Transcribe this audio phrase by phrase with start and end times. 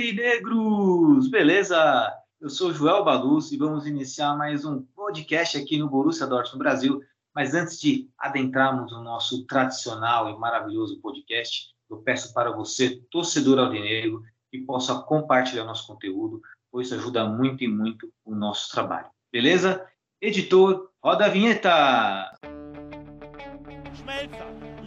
[0.00, 1.28] Aurinegros!
[1.28, 2.10] Beleza?
[2.40, 7.02] Eu sou Joel Baluz e vamos iniciar mais um podcast aqui no Borussia Dortmund Brasil.
[7.34, 13.58] Mas antes de adentrarmos no nosso tradicional e maravilhoso podcast, eu peço para você, torcedor
[13.58, 16.40] aurinegro, que possa compartilhar nosso conteúdo,
[16.72, 19.10] pois isso ajuda muito e muito o nosso trabalho.
[19.30, 19.86] Beleza?
[20.18, 22.32] Editor, roda a vinheta!
[23.92, 24.69] Schmelzer,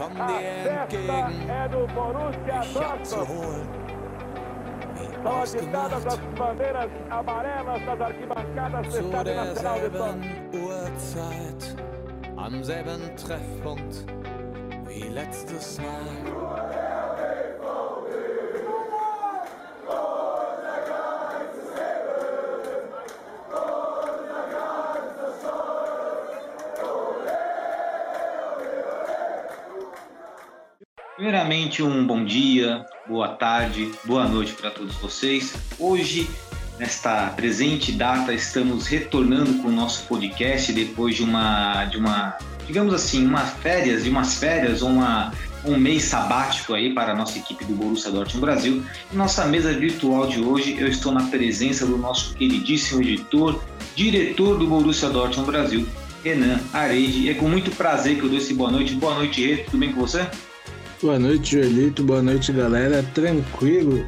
[0.00, 1.50] Komm dir entgegen.
[2.62, 3.68] Ich hab zu holen.
[4.94, 6.10] Wie ausgemacht.
[8.90, 11.76] Zu derselben Uhrzeit.
[12.34, 14.06] Am selben Treffpunkt.
[14.86, 16.89] Wie letztes Mal.
[31.20, 35.52] Primeiramente, um bom dia, boa tarde, boa noite para todos vocês.
[35.78, 36.26] Hoje,
[36.78, 42.94] nesta presente data, estamos retornando com o nosso podcast depois de uma, de uma, digamos
[42.94, 45.30] assim, uma férias, de umas férias, uma,
[45.62, 48.82] um mês sabático aí para a nossa equipe do Borussia Dortmund Brasil.
[49.12, 53.62] Em nossa mesa virtual de hoje, eu estou na presença do nosso queridíssimo editor,
[53.94, 55.86] diretor do Borussia Dortmund Brasil,
[56.24, 57.28] Renan Areide.
[57.28, 58.94] É com muito prazer que eu dou esse boa noite.
[58.94, 59.58] Boa noite, Rê.
[59.58, 60.26] Tudo bem com você?
[61.02, 62.04] Boa noite, Joelito.
[62.04, 63.02] Boa noite, galera.
[63.14, 64.06] Tranquilo?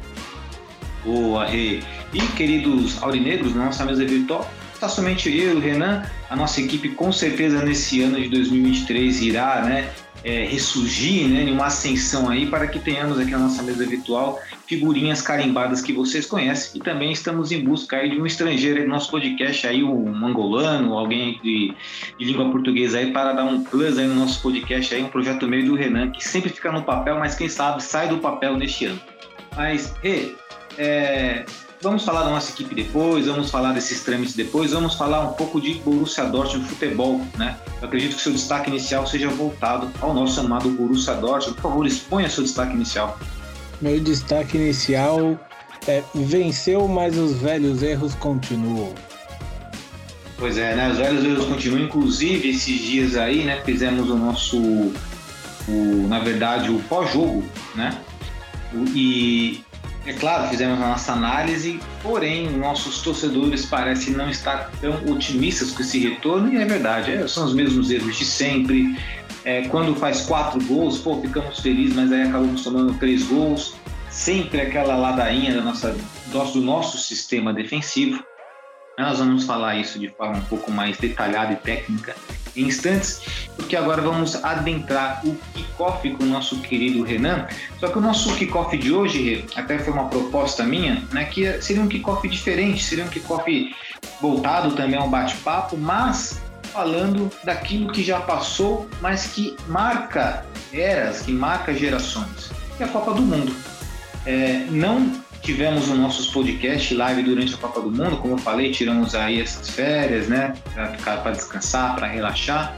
[1.03, 1.79] Boa, Rê.
[2.13, 6.03] E queridos aurinegros, na nossa mesa virtual, está somente eu Renan.
[6.29, 9.89] A nossa equipe, com certeza, nesse ano de 2023 irá né,
[10.23, 14.39] é, ressurgir né, em uma ascensão aí para que tenhamos aqui na nossa mesa virtual
[14.65, 16.79] figurinhas carimbadas que vocês conhecem.
[16.79, 20.25] E também estamos em busca aí de um estrangeiro aí no nosso podcast, aí, um
[20.25, 21.73] angolano, alguém de,
[22.17, 25.47] de língua portuguesa aí, para dar um plus aí no nosso podcast aí, um projeto
[25.47, 28.85] meio do Renan, que sempre fica no papel, mas quem sabe sai do papel neste
[28.85, 29.01] ano.
[29.55, 30.33] Mas, Rê,
[30.77, 31.45] é,
[31.83, 35.59] vamos falar da nossa equipe depois, vamos falar desses trâmites depois, vamos falar um pouco
[35.59, 37.57] de Borussia Dortmund futebol, né?
[37.81, 41.55] Eu acredito que seu destaque inicial seja voltado ao nosso amado Borussia Dortmund.
[41.55, 43.19] Por favor, exponha seu destaque inicial.
[43.81, 45.37] Meu destaque inicial
[45.85, 48.93] é venceu, mas os velhos erros continuam.
[50.37, 50.89] Pois é, né?
[50.89, 51.83] Os velhos erros continuam.
[51.83, 53.61] Inclusive, esses dias aí, né?
[53.65, 54.57] Fizemos o nosso,
[55.67, 57.43] o, na verdade, o pós-jogo,
[57.75, 57.97] né?
[58.95, 59.61] E,
[60.05, 65.81] é claro, fizemos a nossa análise, porém, nossos torcedores parecem não estar tão otimistas com
[65.81, 68.99] esse retorno, e é verdade, é, são os mesmos erros de sempre.
[69.45, 73.75] É, quando faz quatro gols, pô, ficamos felizes, mas aí acabamos tomando três gols.
[74.09, 75.95] Sempre aquela ladainha da nossa,
[76.27, 78.23] do nosso sistema defensivo.
[78.97, 82.15] Nós vamos falar isso de forma um pouco mais detalhada e técnica
[82.55, 83.21] em instantes,
[83.55, 87.47] porque agora vamos adentrar o kickoff com o nosso querido Renan.
[87.79, 91.81] Só que o nosso kickoff de hoje, até foi uma proposta minha, né, que seria
[91.81, 93.75] um kickoff diferente, seria um kickoff
[94.21, 101.31] voltado também ao bate-papo, mas falando daquilo que já passou, mas que marca eras, que
[101.31, 103.55] marca gerações, que é a Copa do Mundo.
[104.25, 108.71] É, não tivemos os nossos podcasts live durante a Copa do Mundo, como eu falei,
[108.71, 110.53] tiramos aí essas férias, né,
[111.03, 112.75] para descansar, para relaxar.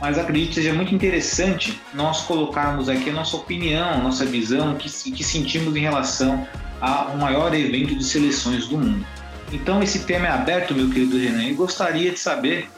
[0.00, 4.72] Mas acredito que seja muito interessante nós colocarmos aqui a nossa opinião, a nossa visão,
[4.72, 6.46] o que, que sentimos em relação
[6.80, 9.06] ao maior evento de seleções do mundo.
[9.52, 12.68] Então esse tema é aberto, meu querido Renan, e gostaria de saber,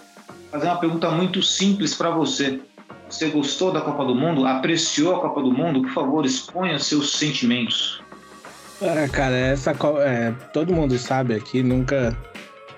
[0.51, 2.61] fazer uma pergunta muito simples para você.
[3.09, 4.47] Você gostou da Copa do Mundo?
[4.47, 5.83] Apreciou a Copa do Mundo?
[5.83, 8.01] Por favor, exponha seus sentimentos.
[8.83, 9.73] Ah, cara, essa
[10.05, 12.17] é, todo mundo sabe aqui, nunca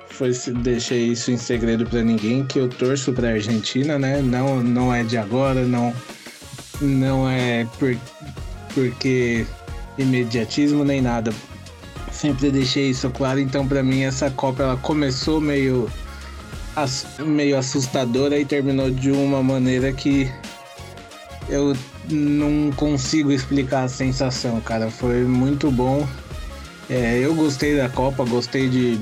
[0.08, 0.32] foi
[0.62, 4.20] deixei isso em segredo pra ninguém que eu torço pra Argentina, né?
[4.20, 5.94] Não, não é de agora, não,
[6.80, 7.96] não é por,
[8.74, 9.46] porque
[9.96, 11.32] imediatismo nem nada.
[12.10, 13.40] Sempre deixei isso claro.
[13.40, 15.90] Então, pra mim, essa Copa ela começou meio
[17.18, 20.30] meio assustadora e terminou de uma maneira que
[21.48, 21.76] eu
[22.10, 24.90] não consigo explicar a sensação, cara.
[24.90, 26.06] Foi muito bom.
[26.90, 28.98] É, eu gostei da Copa, gostei de.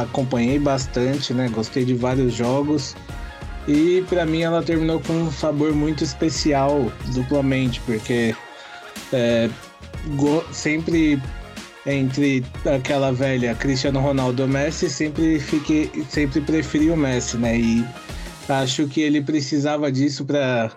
[0.00, 1.48] Acompanhei bastante, né?
[1.48, 2.94] Gostei de vários jogos.
[3.66, 8.34] E pra mim ela terminou com um sabor muito especial, duplamente, porque
[9.12, 9.50] é,
[10.52, 11.20] sempre
[11.86, 17.58] entre aquela velha Cristiano Ronaldo Messi, sempre fiquei, sempre preferi o Messi, né?
[17.58, 17.84] E
[18.48, 20.70] acho que ele precisava disso para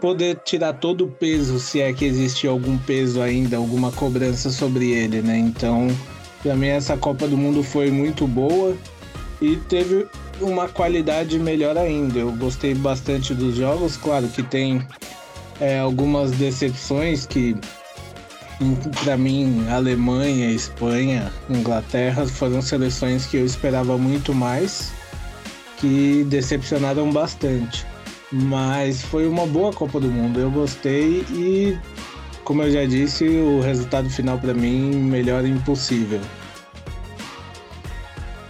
[0.00, 4.90] poder tirar todo o peso, se é que existe algum peso ainda, alguma cobrança sobre
[4.90, 5.38] ele, né?
[5.38, 5.88] Então,
[6.42, 8.76] para mim essa Copa do Mundo foi muito boa
[9.40, 10.06] e teve
[10.40, 12.18] uma qualidade melhor ainda.
[12.18, 14.86] Eu gostei bastante dos jogos, claro que tem
[15.60, 17.56] é, algumas decepções que
[19.02, 24.92] para mim, Alemanha, Espanha, Inglaterra foram seleções que eu esperava muito mais,
[25.78, 27.84] que decepcionaram bastante.
[28.32, 31.76] Mas foi uma boa Copa do Mundo, eu gostei e,
[32.44, 36.20] como eu já disse, o resultado final para mim melhor impossível.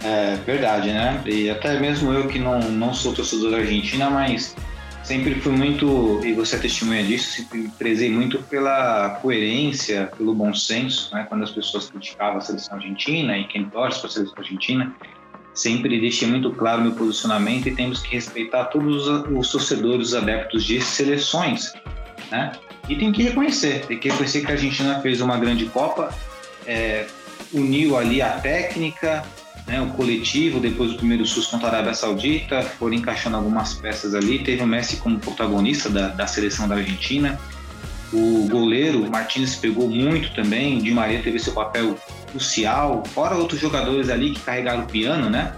[0.01, 1.21] É verdade, né?
[1.25, 4.55] E até mesmo eu que não, não sou torcedor da Argentina, mas
[5.03, 10.53] sempre fui muito, e você é testemunha disso, sempre prezei muito pela coerência, pelo bom
[10.53, 11.25] senso, né?
[11.27, 14.93] Quando as pessoas criticavam a seleção argentina e quem torce para a seleção argentina,
[15.53, 20.63] sempre deixei muito claro meu posicionamento e temos que respeitar todos os torcedores, os adeptos
[20.63, 21.73] de seleções,
[22.31, 22.53] né?
[22.89, 26.13] E tem que reconhecer, tem que reconhecer que a Argentina fez uma grande Copa,
[26.65, 27.05] é,
[27.53, 29.23] uniu ali a técnica,
[29.65, 34.13] né, o coletivo, depois do primeiro susto contra a Arábia Saudita, foram encaixando algumas peças
[34.13, 34.39] ali.
[34.39, 37.39] Teve o Messi como protagonista da, da seleção da Argentina.
[38.13, 40.77] O goleiro Martins pegou muito também.
[40.79, 41.97] Di Maria teve seu papel
[42.31, 43.03] crucial.
[43.13, 45.53] Fora outros jogadores ali que carregaram o piano, né?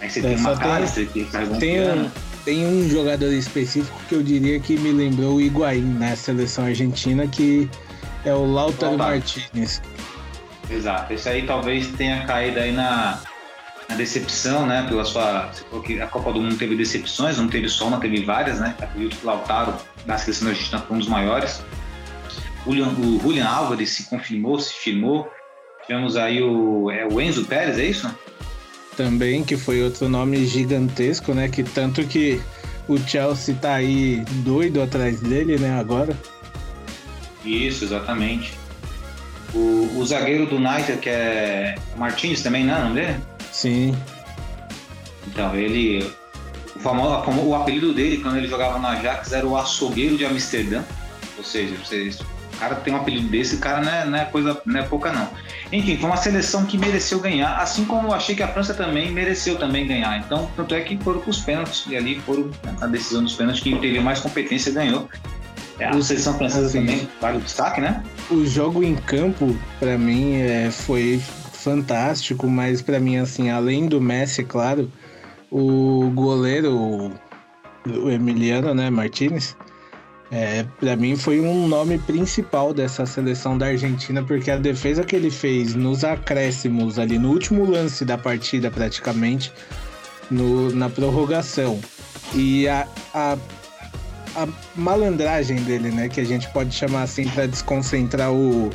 [0.00, 2.12] Aí você é, tem uma cara que carregou tem um piano.
[2.44, 6.64] tem um jogador específico que eu diria que me lembrou o Higuaín na né, seleção
[6.64, 7.70] argentina, que
[8.24, 9.80] é o Lautaro Martinez.
[10.68, 13.20] Exato, esse aí talvez tenha caído aí na,
[13.88, 15.50] a decepção, né, pela sua.
[16.02, 18.74] a Copa do Mundo teve decepções, não teve só uma, teve várias, né?
[18.80, 19.74] Acredito que o Lautaro,
[20.06, 21.62] da seleção Argentina, foi um dos maiores.
[22.64, 25.28] O Julian, o Julian Álvares se confirmou, se firmou.
[25.86, 28.14] Tivemos aí o, é, o Enzo Pérez, é isso?
[28.96, 31.48] Também, que foi outro nome gigantesco, né?
[31.48, 32.40] Que tanto que
[32.88, 36.16] o Chelsea tá aí doido atrás dele, né, agora.
[37.44, 38.54] Isso, exatamente.
[39.54, 43.18] O, o zagueiro do United, que é Martins também, não é?
[43.50, 43.94] Sim.
[45.26, 46.10] Então, ele.
[46.74, 50.82] O, famoso, o apelido dele, quando ele jogava no Ajax, era o açougueiro de Amsterdã.
[51.36, 52.18] Ou seja, vocês,
[52.62, 55.12] cara tem um apelido desse, o cara não é, não é coisa, não é pouca
[55.12, 55.28] não.
[55.72, 59.10] Enfim, foi uma seleção que mereceu ganhar, assim como eu achei que a França também
[59.10, 60.18] mereceu também ganhar.
[60.18, 62.50] Então, tanto é que foram para os pênaltis, e ali foram
[62.80, 65.08] a decisão dos pênaltis, quem teve mais competência ganhou.
[65.78, 68.02] É, a seleção francesa assim, também vale o destaque, né?
[68.30, 71.20] O jogo em campo, para mim, é, foi
[71.52, 74.90] fantástico, mas para mim, assim, além do Messi, claro,
[75.50, 77.12] o goleiro,
[77.86, 79.56] o Emiliano, né, Martinez,
[80.32, 85.14] é, para mim foi um nome principal dessa seleção da Argentina, porque a defesa que
[85.14, 89.52] ele fez nos acréscimos ali, no último lance da partida praticamente,
[90.30, 91.78] no, na prorrogação,
[92.34, 93.36] e a, a,
[94.34, 98.70] a malandragem dele, né, que a gente pode chamar assim para desconcentrar o,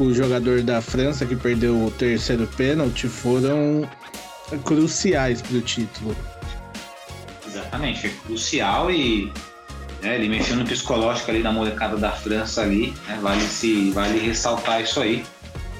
[0.00, 3.88] o jogador da França que perdeu o terceiro pênalti foram
[4.64, 6.16] cruciais para o título.
[7.46, 9.32] Exatamente, é crucial e
[10.06, 14.18] né, ele mexeu no psicológico ali da molecada da França ali, né, vale se vale
[14.18, 15.24] ressaltar isso aí.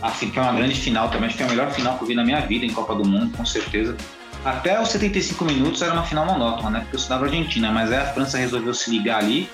[0.02, 2.08] Assim que é uma grande final também, acho que é a melhor final que eu
[2.08, 3.96] vi na minha vida em Copa do Mundo, com certeza.
[4.44, 6.80] Até os 75 minutos era uma final monótona, né?
[6.80, 9.48] Porque eu estudava Argentina, mas aí a França resolveu se ligar ali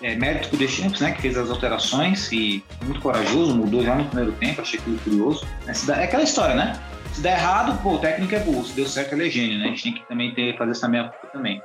[0.00, 4.04] é, mérito do Deschamps, né, que fez as alterações e muito corajoso, mudou já no
[4.04, 5.46] primeiro tempo, achei aquilo curioso.
[5.66, 6.80] É, é aquela história, né?
[7.12, 9.64] Se der errado, pô, o técnico é burro, se deu certo, ele é gênio, né?
[9.64, 11.60] A gente tem que também ter, fazer essa meia culpa também.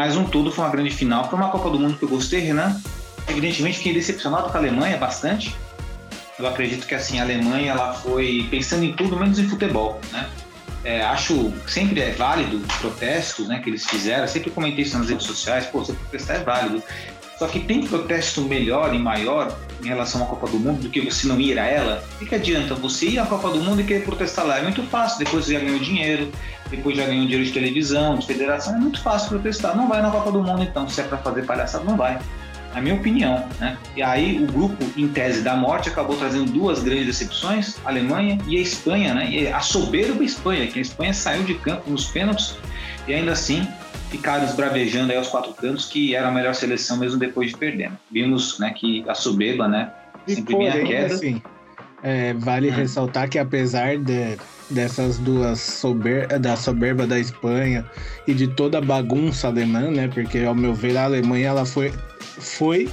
[0.00, 2.40] Mas um todo foi uma grande final, foi uma Copa do Mundo que eu gostei,
[2.40, 2.74] Renan.
[3.28, 5.54] Evidentemente fiquei decepcionado com a Alemanha bastante.
[6.38, 10.26] Eu acredito que assim, a Alemanha ela foi pensando em tudo menos em futebol, né?
[10.84, 15.26] É, acho sempre é válido protestos né, que eles fizeram, sempre comentei isso nas redes
[15.26, 16.82] sociais, pô, você protestar é válido,
[17.38, 21.00] só que tem protesto melhor e maior em relação à Copa do Mundo do que
[21.00, 22.04] você não ir a ela.
[22.20, 24.58] O que adianta você ir à Copa do Mundo e querer protestar lá?
[24.58, 26.30] É muito fácil, depois você já ganhou dinheiro,
[26.70, 29.76] depois já ganhou dinheiro de televisão, de federação, é muito fácil protestar.
[29.76, 32.18] Não vai na Copa do Mundo então, se é para fazer palhaçada, não vai.
[32.74, 33.76] Na minha opinião, né?
[33.96, 38.38] E aí o grupo, em tese da morte, acabou trazendo duas grandes decepções, a Alemanha
[38.46, 39.28] e a Espanha, né?
[39.28, 42.56] E a soberba Espanha, que a Espanha saiu de campo nos pênaltis
[43.08, 43.66] e ainda assim
[44.10, 47.92] ficaram esbravejando aí aos quatro cantos que era a melhor seleção mesmo depois de perder.
[48.10, 49.90] Vimos né, que a soberba, né,
[50.26, 51.14] sempre vinha a queda.
[51.14, 51.42] Assim,
[52.02, 52.74] é, vale hum.
[52.74, 54.36] ressaltar que apesar de,
[54.70, 57.84] dessas duas sober da soberba da Espanha
[58.26, 61.92] e de toda a bagunça alemã, né, porque ao meu ver a Alemanha ela foi,
[62.20, 62.88] foi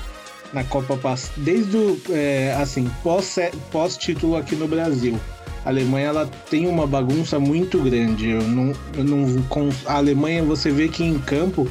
[0.54, 0.98] na Copa
[1.38, 3.38] desde o é, assim pós
[3.72, 5.20] pós título aqui no Brasil
[5.68, 8.30] a Alemanha ela tem uma bagunça muito grande.
[8.30, 11.68] Eu não, eu não, com a Alemanha você vê que em campo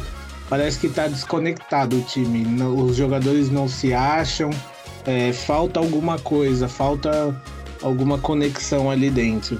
[0.50, 2.44] parece que está desconectado o time.
[2.62, 4.50] Os jogadores não se acham,
[5.06, 7.34] é, falta alguma coisa, falta
[7.82, 9.58] alguma conexão ali dentro.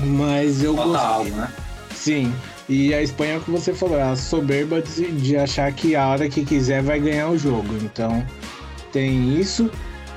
[0.00, 1.52] Mas eu Falta algo, né?
[1.94, 2.32] Sim.
[2.70, 6.26] E a Espanha, que você falou, é a soberba de, de achar que a hora
[6.26, 7.74] que quiser vai ganhar o jogo.
[7.82, 8.26] Então
[8.90, 9.70] tem isso.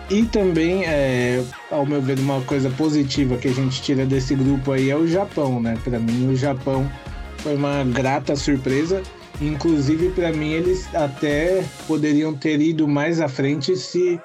[0.09, 4.71] E também, é, ao meu ver, uma coisa positiva que a gente tira desse grupo
[4.71, 5.77] aí é o Japão, né?
[5.83, 6.89] Para mim, o Japão
[7.39, 9.01] foi uma grata surpresa.
[9.41, 14.19] Inclusive, para mim, eles até poderiam ter ido mais à frente se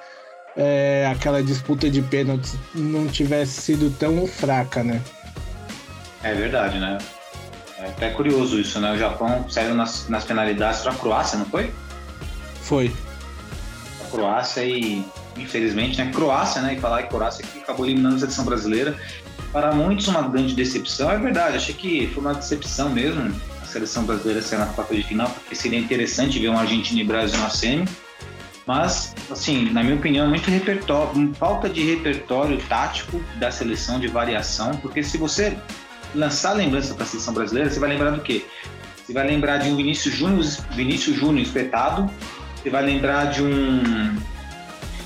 [0.55, 5.01] é, aquela disputa de pênaltis não tivesse sido tão fraca, né?
[6.23, 6.99] É verdade, né?
[7.79, 8.93] É até curioso isso, né?
[8.93, 11.73] O Japão saiu nas, nas penalidades para a Croácia, não foi?
[12.61, 12.93] Foi.
[14.05, 15.03] A Croácia e,
[15.43, 16.11] infelizmente, né?
[16.11, 16.75] Croácia, né?
[16.75, 18.97] E falar que Croácia que acabou eliminando a seleção brasileira.
[19.51, 21.11] Para muitos, uma grande decepção.
[21.11, 25.03] É verdade, achei que foi uma decepção mesmo a seleção brasileira sair na quarta de
[25.03, 27.85] final, porque seria interessante ver uma Argentina e Brasil na semi.
[28.65, 34.71] Mas, assim, na minha opinião, muito repertório, falta de repertório tático da seleção de variação,
[34.77, 35.57] porque se você
[36.13, 38.45] lançar lembrança para a seleção brasileira, você vai lembrar do quê?
[38.95, 42.09] Você vai lembrar de um Vinícius Júnior, Vinícius Júnior espetado,
[42.55, 44.15] você vai lembrar de um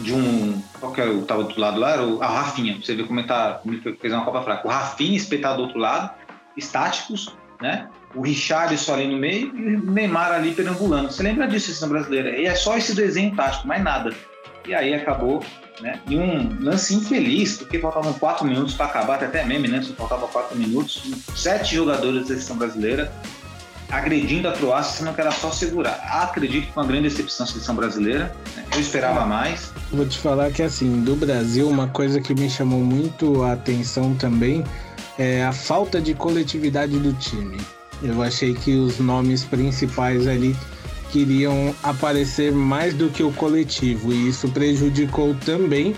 [0.02, 2.78] de um qual que é o tava do outro lado lá, era o, a Rafinha,
[2.82, 3.62] você vê como ele tá,
[4.00, 4.68] fez uma Copa Fraca.
[4.68, 6.12] O Rafinha espetado do outro lado,
[6.58, 7.90] estáticos, né?
[8.14, 11.12] O Richarlison ali no meio e o Neymar ali perambulando.
[11.12, 12.38] Você lembra disso, seleção brasileira?
[12.38, 14.14] E é só esse desenho tático, mais nada.
[14.68, 15.44] E aí acabou
[15.82, 16.00] né?
[16.08, 19.82] E um lance infeliz, porque faltavam quatro minutos para acabar, até meme, né?
[19.82, 21.04] Só faltava quatro minutos.
[21.36, 23.12] Sete jogadores da seleção brasileira
[23.98, 26.00] agredindo a Croácia, sendo que era só segurar.
[26.24, 28.36] Acredito que foi uma grande decepção a seleção brasileira.
[28.56, 28.66] Né?
[28.74, 29.72] Eu esperava mais.
[29.92, 34.14] Vou te falar que, assim, do Brasil, uma coisa que me chamou muito a atenção
[34.16, 34.64] também
[35.18, 37.58] é a falta de coletividade do time.
[38.04, 40.56] Eu achei que os nomes principais ali
[41.12, 45.96] queriam aparecer mais do que o coletivo e isso prejudicou também,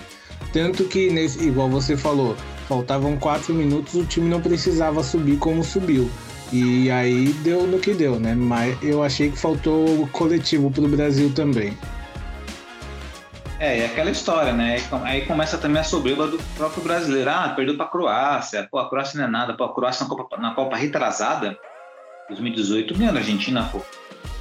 [0.54, 2.36] tanto que nesse, igual você falou,
[2.68, 6.08] faltavam quatro minutos, o time não precisava subir como subiu.
[6.52, 8.34] E aí deu no que deu, né?
[8.34, 11.78] Mas eu achei que faltou o coletivo pro Brasil também.
[13.60, 14.78] É, é aquela história, né?
[15.04, 17.30] Aí começa também a soberba do próprio brasileiro.
[17.30, 18.68] Ah, perdeu pra Croácia.
[18.70, 19.54] Pô, a Croácia não é nada.
[19.56, 21.58] Pô, a Croácia na Copa, na Copa retrasada,
[22.30, 23.82] 2018, ganhou a Argentina, pô.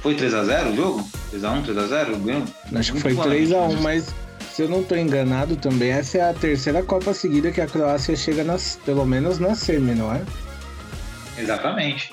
[0.01, 1.09] Foi 3x0 o jogo?
[1.33, 2.23] 3x1, 3x0?
[2.23, 2.43] Ganhou?
[2.75, 4.13] Acho que foi 3x1, mas
[4.51, 8.15] se eu não estou enganado também, essa é a terceira Copa seguida que a Croácia
[8.15, 10.21] chega nas, pelo menos na semi, não é?
[11.37, 12.11] Exatamente.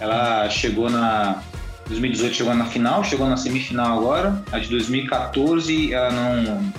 [0.00, 1.42] Ela chegou na
[1.86, 4.42] 2018 chegou na final, chegou na semifinal agora.
[4.50, 6.72] A de 2014 ela não,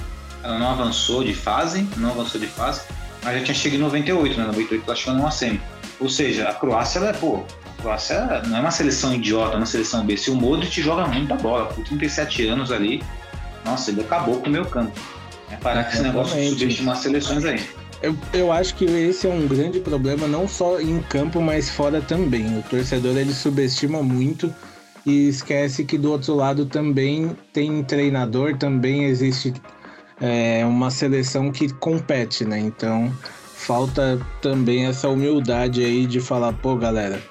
[0.44, 2.82] ela não avançou de fase, não avançou de fase,
[3.24, 4.46] mas já tinha chegado em 98, né?
[4.46, 5.62] 98 ela chegou numa semi.
[6.00, 7.44] Ou seja, a Croácia ela é, pô,
[7.78, 10.18] Croácia não é uma seleção idiota, é uma seleção B.
[10.18, 13.04] Se o Modric joga muita bola, com 37 anos ali,
[13.64, 15.00] nossa, ele acabou com o meu campo.
[15.52, 17.64] É parar com esse negócio de subestimar seleções aí.
[18.04, 22.02] Eu, eu acho que esse é um grande problema, não só em campo, mas fora
[22.02, 22.60] também.
[22.60, 24.54] O torcedor ele subestima muito
[25.06, 29.54] e esquece que do outro lado também tem treinador, também existe
[30.20, 32.60] é, uma seleção que compete, né?
[32.60, 33.10] Então
[33.56, 37.22] falta também essa humildade aí de falar, pô, galera,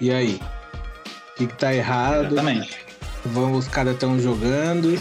[0.00, 0.40] e aí?
[1.32, 2.34] O que, que tá errado?
[2.34, 2.78] Exatamente.
[3.26, 4.96] Vamos, os caras estão jogando.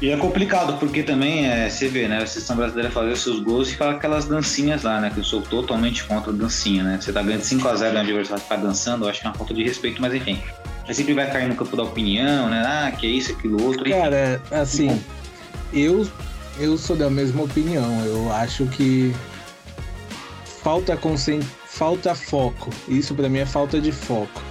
[0.00, 2.22] E é complicado, porque também é, você vê, né?
[2.22, 5.10] A seleção brasileira fazer seus gols e fala aquelas dancinhas lá, né?
[5.10, 6.98] Que eu sou totalmente contra a dancinha, né?
[6.98, 9.62] Você tá ganhando 5x0 no adversário tá dançando, eu acho que é uma falta de
[9.62, 10.40] respeito, mas enfim.
[10.86, 12.62] Você sempre vai cair no campo da opinião, né?
[12.66, 13.84] Ah, que é isso, aquilo outro.
[13.84, 14.98] Cara, assim,
[15.70, 16.08] eu,
[16.58, 18.02] eu sou da mesma opinião.
[18.06, 19.14] Eu acho que
[20.62, 21.44] falta concent...
[21.66, 22.70] falta foco.
[22.88, 24.42] Isso para mim é falta de foco.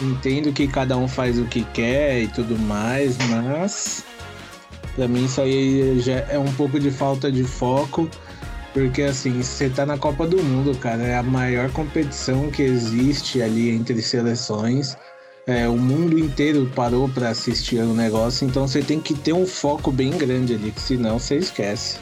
[0.00, 4.04] Entendo que cada um faz o que quer e tudo mais, mas
[4.94, 8.08] para mim isso aí já é um pouco de falta de foco,
[8.72, 13.42] porque assim, você tá na Copa do Mundo, cara, é a maior competição que existe
[13.42, 14.96] ali entre seleções.
[15.46, 19.44] É, o mundo inteiro parou para assistir o negócio, então você tem que ter um
[19.44, 21.98] foco bem grande ali, que senão você esquece.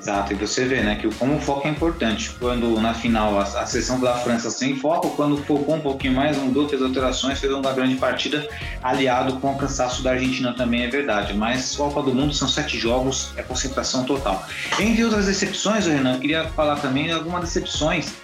[0.00, 2.30] Exato, e você vê, né, que como o foco é importante.
[2.38, 6.38] Quando na final a, a seleção da França sem foco, quando focou um pouquinho mais,
[6.38, 8.48] mudou, fez alterações, fez uma grande partida,
[8.82, 11.34] aliado com o cansaço da Argentina também, é verdade.
[11.34, 14.42] Mas Copa do Mundo são sete jogos, é concentração total.
[14.78, 18.14] Entre outras decepções, Renan, eu queria falar também de algumas decepções.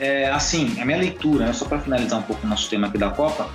[0.00, 2.98] É, assim, a minha leitura, né, só para finalizar um pouco o nosso tema aqui
[2.98, 3.48] da Copa,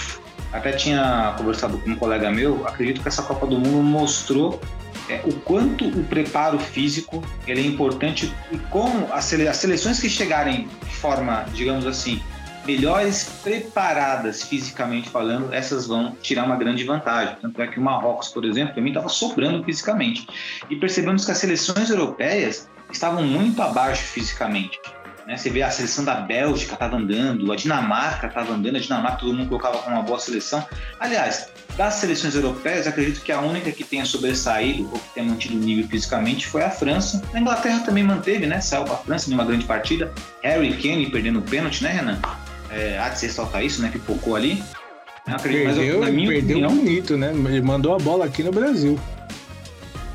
[0.53, 4.61] até tinha conversado com um colega meu, acredito que essa Copa do Mundo mostrou
[5.09, 9.99] é, o quanto o preparo físico ele é importante e como as, sele as seleções
[9.99, 12.21] que chegarem de forma, digamos assim,
[12.65, 17.35] melhores preparadas fisicamente falando, essas vão tirar uma grande vantagem.
[17.41, 20.27] Tanto é que o Marrocos, por exemplo, para mim estava sobrando fisicamente.
[20.69, 24.79] E percebemos que as seleções europeias estavam muito abaixo fisicamente.
[25.27, 25.37] Né?
[25.37, 29.33] Você vê a seleção da Bélgica estava andando, a Dinamarca estava andando, a Dinamarca todo
[29.33, 30.65] mundo colocava como uma boa seleção.
[30.99, 35.55] Aliás, das seleções europeias, acredito que a única que tenha sobressaído ou que tenha mantido
[35.55, 37.21] o nível fisicamente foi a França.
[37.33, 38.61] A Inglaterra também manteve, né?
[38.61, 40.13] Saiu para a França numa grande partida.
[40.41, 42.19] Harry Kane perdendo o pênalti, né, Renan?
[42.69, 43.89] É, há de se ressaltar isso, né?
[43.91, 44.63] Que pocou ali.
[45.27, 47.31] Acredito, perdeu, mas, perdeu opinião, bonito, né?
[47.31, 48.99] Ele mandou a bola aqui no Brasil.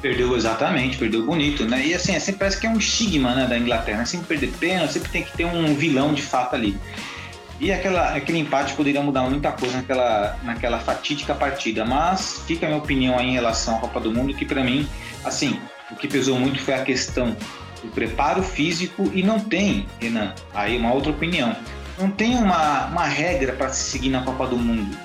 [0.01, 1.85] Perdeu exatamente, perdeu bonito, né?
[1.85, 4.05] E assim, é sempre parece que é um estigma né, da Inglaterra, né?
[4.07, 6.75] sempre perder pênalti, sempre tem que ter um vilão de fato ali.
[7.61, 12.71] E aquela, aquele empate poderia mudar muita coisa naquela, naquela fatídica partida, mas fica a
[12.71, 14.89] minha opinião aí em relação à Copa do Mundo, que para mim,
[15.25, 17.37] assim, o que pesou muito foi a questão
[17.83, 21.55] do preparo físico e não tem, Renan, aí uma outra opinião,
[21.99, 24.97] não tem uma, uma regra para se seguir na Copa do Mundo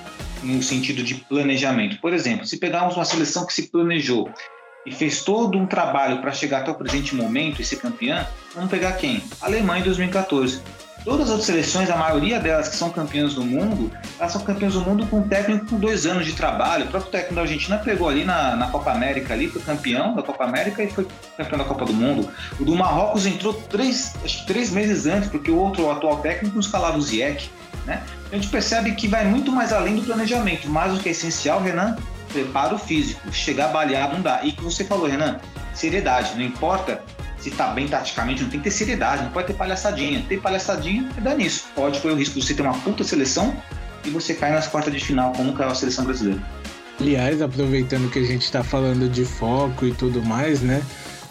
[0.42, 1.98] no sentido de planejamento.
[2.00, 4.30] Por exemplo, se pegarmos uma seleção que se planejou
[4.86, 8.70] e fez todo um trabalho para chegar até o presente momento e ser campeã, vamos
[8.70, 9.22] pegar quem?
[9.42, 10.62] A Alemanha em 2014.
[11.06, 14.80] Todas as seleções, a maioria delas que são campeãs do mundo, elas são campeãs do
[14.80, 16.86] mundo com um técnico com dois anos de trabalho.
[16.86, 20.22] O próprio técnico da Argentina pegou ali na, na Copa América ali, foi campeão da
[20.24, 22.28] Copa América e foi campeão da Copa do Mundo.
[22.58, 26.16] O do Marrocos entrou três, acho que três meses antes, porque o outro o atual
[26.16, 27.52] técnico não escalava o Ziyech.
[27.84, 28.02] Né?
[28.32, 31.62] A gente percebe que vai muito mais além do planejamento, mas o que é essencial,
[31.62, 31.96] Renan,
[32.32, 33.32] preparo físico.
[33.32, 34.40] Chegar baleado não dá.
[34.42, 35.38] E que você falou, Renan,
[35.72, 36.34] seriedade.
[36.34, 37.00] Não importa
[37.46, 40.24] se tá bem taticamente, não tem que ter seriedade, não pode ter palhaçadinha.
[40.28, 41.66] Ter palhaçadinha é dar nisso.
[41.76, 43.56] Pode correr o risco de você ter uma puta seleção
[44.04, 46.42] e você cair nas quartas de final, como caiu a seleção brasileira.
[47.00, 50.82] Aliás, aproveitando que a gente está falando de foco e tudo mais, né?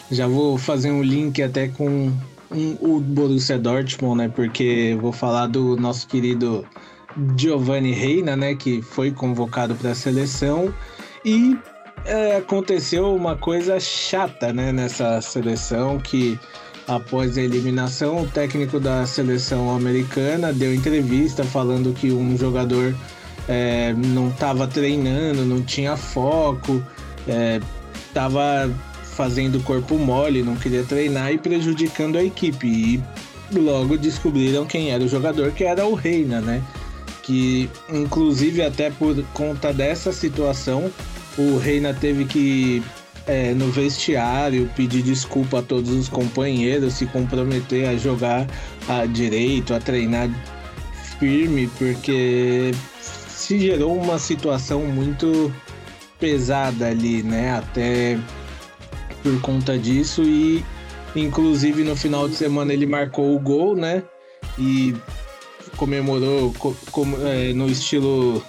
[0.10, 2.14] Já vou fazer um link até com
[2.50, 4.30] um, o Borussia Dortmund, né?
[4.34, 6.66] Porque vou falar do nosso querido
[7.36, 8.56] Giovanni Reina, né?
[8.56, 10.74] Que foi convocado para a seleção
[11.26, 11.58] e
[12.06, 16.40] é, aconteceu uma coisa chata né, nessa seleção que
[16.88, 22.96] após a eliminação o técnico da seleção americana deu entrevista falando que um jogador
[23.48, 26.84] é, não estava treinando, não tinha foco,
[28.08, 28.70] estava é,
[29.04, 32.68] fazendo corpo mole, não queria treinar e prejudicando a equipe.
[32.68, 33.04] E
[33.58, 36.64] logo descobriram quem era o jogador, que era o Reina, né?
[37.22, 40.92] Que inclusive até por conta dessa situação
[41.38, 42.84] o Reina teve que
[43.28, 48.48] é, no vestiário pedir desculpa a todos os companheiros, se comprometer a jogar
[48.88, 50.30] a direito, a treinar
[51.20, 52.72] firme, porque
[53.02, 55.54] se gerou uma situação muito
[56.20, 57.58] pesada ali, né?
[57.58, 58.18] Até
[59.24, 60.64] por conta disso e
[61.16, 64.04] inclusive no final de semana ele marcou o gol, né?
[64.58, 64.94] E
[65.76, 66.54] comemorou
[67.26, 68.44] é, no estilo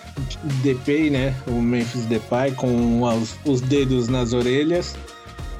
[0.63, 1.35] Depay, né?
[1.47, 4.97] O Memphis Depay com os, os dedos nas orelhas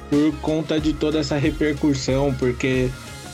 [0.09, 2.89] por conta de toda essa repercussão, porque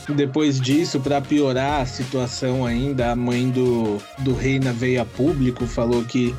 [0.08, 5.66] depois disso, para piorar a situação ainda, a mãe do, do Reina veio a público,
[5.66, 6.34] falou que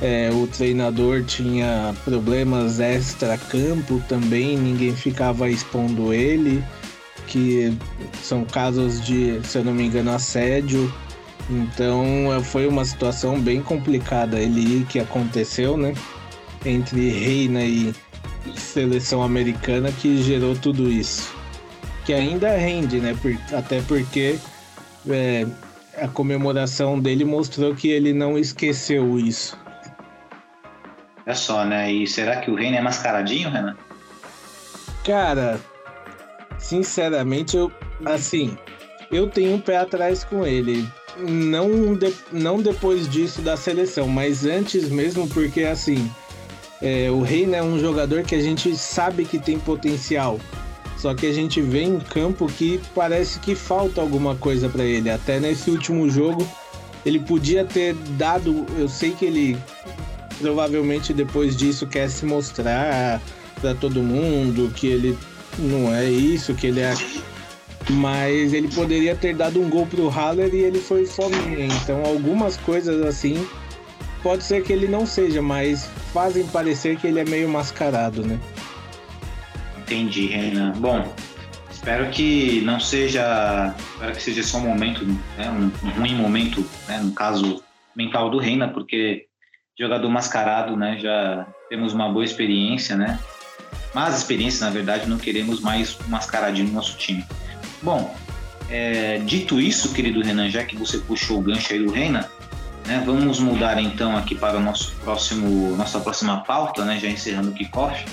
[0.00, 6.64] é, o treinador tinha problemas extra-campo também, ninguém ficava expondo ele,
[7.26, 7.76] que
[8.22, 10.92] são casos de, se eu não me engano, assédio.
[11.50, 15.94] Então é, foi uma situação bem complicada ali que aconteceu, né?
[16.64, 17.92] Entre Reina e
[18.56, 21.34] seleção americana que gerou tudo isso.
[22.04, 23.16] Que ainda rende, né?
[23.20, 24.38] Por, até porque
[25.08, 25.46] é,
[26.00, 29.58] a comemoração dele mostrou que ele não esqueceu isso.
[31.26, 31.92] É só, né?
[31.92, 33.76] E será que o Reina é mascaradinho, Renan?
[35.04, 35.60] Cara,
[36.58, 37.70] sinceramente, eu
[38.04, 38.56] assim,
[39.10, 44.44] eu tenho um pé atrás com ele não, de, não depois disso da seleção, mas
[44.44, 46.10] antes mesmo, porque assim,
[46.80, 50.40] é, o Reina é um jogador que a gente sabe que tem potencial.
[50.96, 55.10] Só que a gente vê em campo que parece que falta alguma coisa para ele.
[55.10, 56.46] Até nesse último jogo,
[57.04, 58.64] ele podia ter dado.
[58.78, 59.58] Eu sei que ele
[60.40, 63.20] provavelmente depois disso quer se mostrar
[63.60, 65.18] para todo mundo que ele
[65.58, 66.94] não é isso, que ele é
[67.90, 71.66] mas ele poderia ter dado um gol pro Haller e ele foi fominha.
[71.66, 73.46] Então algumas coisas assim
[74.22, 78.38] pode ser que ele não seja, mas fazem parecer que ele é meio mascarado, né?
[79.78, 80.72] Entendi, Renan.
[80.72, 81.12] Bom,
[81.70, 86.64] espero que não seja, espero que seja só um momento, né, um, um ruim momento,
[86.88, 87.62] né, no caso
[87.94, 89.26] mental do Reina, porque
[89.78, 93.18] jogador mascarado, né, já temos uma boa experiência, né?
[93.94, 97.24] Mas experiência, na verdade, não queremos mais um mascaradinho no nosso time.
[97.82, 98.14] Bom,
[98.70, 102.30] é, dito isso, querido Renan, já que você puxou o gancho aí do Reina,
[102.86, 107.50] né, vamos mudar então aqui para o nosso próximo, nossa próxima pauta, né, já encerrando
[107.50, 108.04] o kickoff.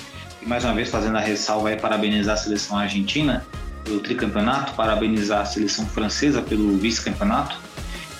[0.42, 3.46] E mais uma vez fazendo a ressalva aí, parabenizar a seleção argentina
[3.84, 7.56] pelo tricampeonato, parabenizar a seleção francesa pelo vice-campeonato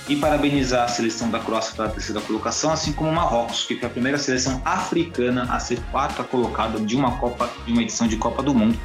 [0.09, 3.89] e parabenizar a seleção da Croácia pela terceira colocação, assim como o Marrocos, que foi
[3.89, 8.17] a primeira seleção africana a ser quarta colocada de uma Copa, de uma edição de
[8.17, 8.79] Copa do Mundo.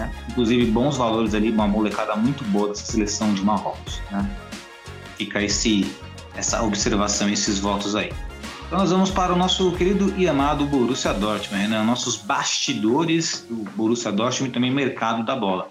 [0.00, 0.10] Né?
[0.30, 4.00] Inclusive bons valores ali, uma molecada muito boa dessa seleção de Marrocos.
[4.10, 4.28] Né?
[5.16, 5.94] Fica esse,
[6.34, 8.10] essa observação, esses votos aí.
[8.66, 11.82] Então nós vamos para o nosso querido e amado Borussia Dortmund, né?
[11.82, 15.68] nossos bastidores do Borussia Dortmund e também mercado da bola.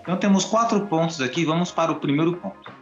[0.00, 2.72] Então temos quatro pontos aqui, vamos para o primeiro ponto.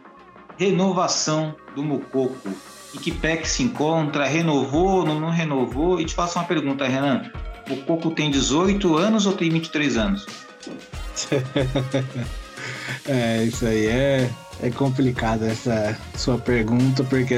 [0.57, 2.49] Renovação do Mococo.
[2.95, 4.25] Em que pé que se encontra?
[4.25, 5.99] Renovou, não, não renovou?
[5.99, 7.29] E te faço uma pergunta, Renan.
[7.69, 10.46] O Coco tem 18 anos ou tem 23 anos?
[13.07, 14.29] é, isso aí é,
[14.61, 17.35] é complicado essa sua pergunta, porque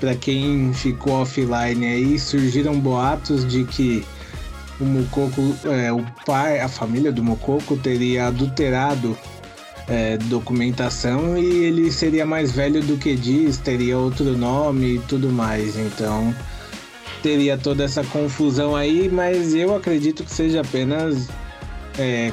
[0.00, 4.04] para quem ficou offline aí, surgiram boatos de que
[4.80, 9.16] o Mococo, é, o pai, a família do Mococo teria adulterado
[9.86, 15.30] é, documentação e ele seria mais velho do que diz, teria outro nome e tudo
[15.30, 15.76] mais.
[15.76, 16.34] Então
[17.22, 21.28] teria toda essa confusão aí, mas eu acredito que seja apenas
[21.98, 22.32] é,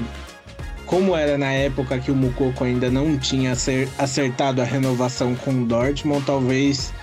[0.85, 3.53] como era na época que o Mococo ainda não tinha
[3.97, 6.93] acertado a renovação com o Dortmund, talvez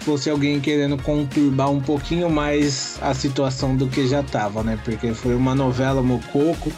[0.00, 4.78] fosse alguém querendo conturbar um pouquinho mais a situação do que já estava, né?
[4.84, 6.72] Porque foi uma novela Mococo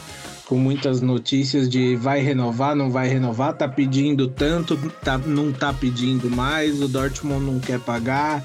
[0.47, 5.73] com muitas notícias de vai renovar, não vai renovar, tá pedindo tanto, tá, não tá
[5.73, 8.45] pedindo mais, o Dortmund não quer pagar.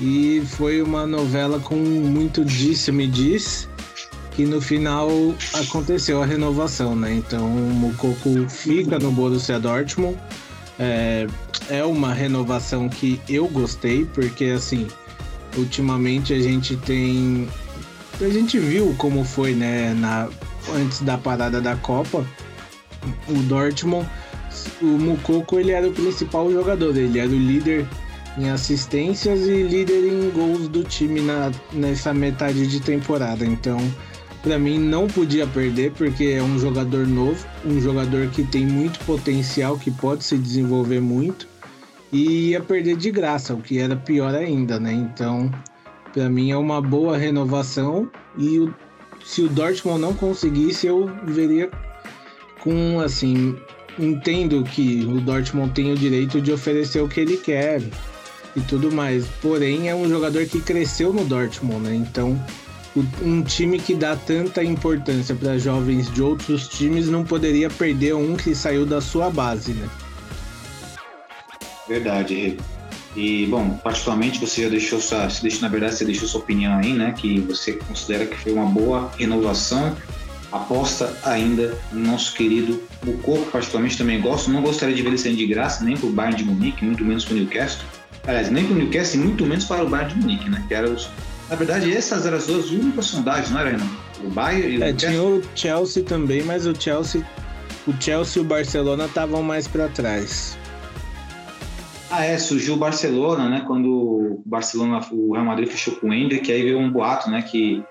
[0.00, 3.68] E foi uma novela com muito disse-me diz,
[4.34, 5.08] que no final
[5.54, 7.14] aconteceu a renovação, né?
[7.14, 10.18] Então o Mococo fica no Borussia Dortmund.
[10.78, 11.26] É,
[11.70, 14.88] é uma renovação que eu gostei, porque assim,
[15.56, 17.48] ultimamente a gente tem.
[18.20, 20.28] A gente viu como foi, né, na,
[20.74, 22.24] antes da parada da Copa,
[23.28, 24.08] o Dortmund,
[24.80, 27.86] o Mukoko ele era o principal jogador, ele era o líder
[28.36, 33.44] em assistências e líder em gols do time na, nessa metade de temporada.
[33.44, 33.78] Então,
[34.44, 38.98] para mim não podia perder porque é um jogador novo, um jogador que tem muito
[39.06, 41.48] potencial, que pode se desenvolver muito
[42.12, 44.92] e ia perder de graça, o que era pior ainda, né?
[44.92, 45.50] Então,
[46.12, 48.72] para mim é uma boa renovação e o,
[49.24, 51.70] se o Dortmund não conseguisse, eu veria
[52.60, 53.56] com assim,
[53.98, 57.82] entendo que o Dortmund tem o direito de oferecer o que ele quer
[58.54, 59.26] e tudo mais.
[59.40, 61.94] Porém, é um jogador que cresceu no Dortmund, né?
[61.94, 62.38] Então,
[63.22, 68.36] um time que dá tanta importância para jovens de outros times não poderia perder um
[68.36, 69.88] que saiu da sua base, né?
[71.88, 72.56] Verdade,
[73.16, 76.78] E, bom, particularmente você já deixou sua, se deixou, na verdade, você deixou sua opinião
[76.78, 77.12] aí, né?
[77.16, 79.96] Que você considera que foi uma boa renovação.
[80.50, 84.50] Aposta ainda no nosso querido Mucoco, particularmente também gosto.
[84.50, 87.04] Não gostaria de ver ele saindo de graça, nem para o Bayern de Munique, muito
[87.04, 87.84] menos para o Newcastle.
[88.26, 90.64] Aliás, nem para o Newcastle e muito menos para o Bayern de Munique, né?
[90.68, 91.08] Que era os,
[91.48, 93.76] na verdade, essas eram as duas únicas sondagens, não era?
[94.22, 97.26] O Bayern e o é, Tinha o Chelsea também, mas o Chelsea,
[97.86, 100.56] o Chelsea e o Barcelona estavam mais para trás.
[102.10, 103.64] Ah, é, surgiu o Barcelona, né?
[103.66, 107.42] Quando o Barcelona, o Real Madrid fechou com o Hendrick, aí veio um boato, né?
[107.42, 107.82] Que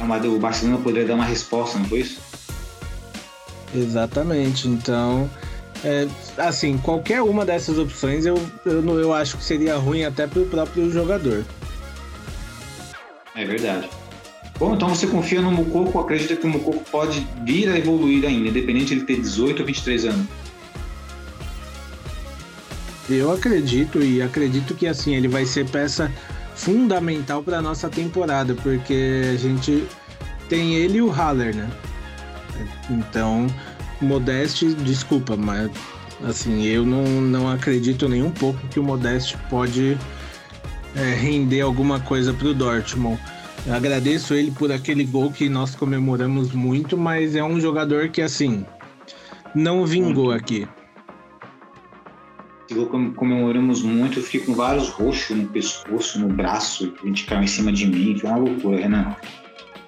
[0.00, 2.20] o Barcelona poderia dar uma resposta, não foi isso?
[3.74, 4.68] Exatamente.
[4.68, 5.28] Então,
[5.84, 6.06] é,
[6.38, 10.46] assim, qualquer uma dessas opções eu, eu, eu acho que seria ruim até para o
[10.46, 11.44] próprio jogador.
[13.34, 13.88] É verdade.
[14.58, 18.48] Bom, então você confia no Mucoco, acredita que o Mucoco pode vir a evoluir ainda,
[18.48, 20.26] independente de ele ter 18 ou 23 anos?
[23.10, 26.10] Eu acredito e acredito que assim ele vai ser peça
[26.54, 29.84] fundamental para nossa temporada, porque a gente
[30.48, 31.68] tem ele e o Haller, né?
[32.88, 33.48] Então,
[34.00, 35.70] Modeste, desculpa, mas
[36.24, 39.98] assim, eu não, não acredito nem um pouco que o Modeste pode
[40.96, 43.20] é, render alguma coisa para o Dortmund.
[43.66, 48.20] Eu agradeço ele por aquele gol que nós comemoramos muito, mas é um jogador que
[48.20, 48.64] assim
[49.54, 50.68] não vingou aqui
[53.16, 57.46] comemoramos muito, eu fiquei com vários roxos no pescoço, no braço, a gente caiu em
[57.46, 59.14] cima de mim, foi uma loucura, Renan.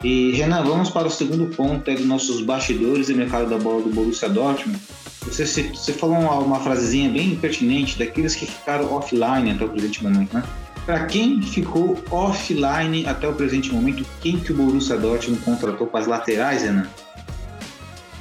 [0.04, 3.82] E, Renan, vamos para o segundo ponto é dos nossos bastidores e mercado da bola
[3.82, 4.78] do Borussia Dortmund.
[5.22, 10.04] Você, você falou uma, uma frasezinha bem pertinente daqueles que ficaram offline até o presente
[10.04, 10.44] momento, né?
[10.86, 16.00] Para quem ficou offline até o presente momento, quem que o Borussia Dortmund contratou para
[16.00, 16.86] as laterais, Renan?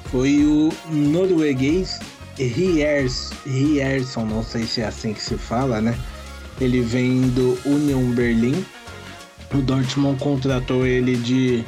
[0.06, 2.00] Foi o norueguês
[2.38, 5.96] Riers, Rierson, não sei se é assim que se fala, né?
[6.60, 8.66] Ele vem do Union Berlin.
[9.54, 11.64] O Dortmund contratou ele de.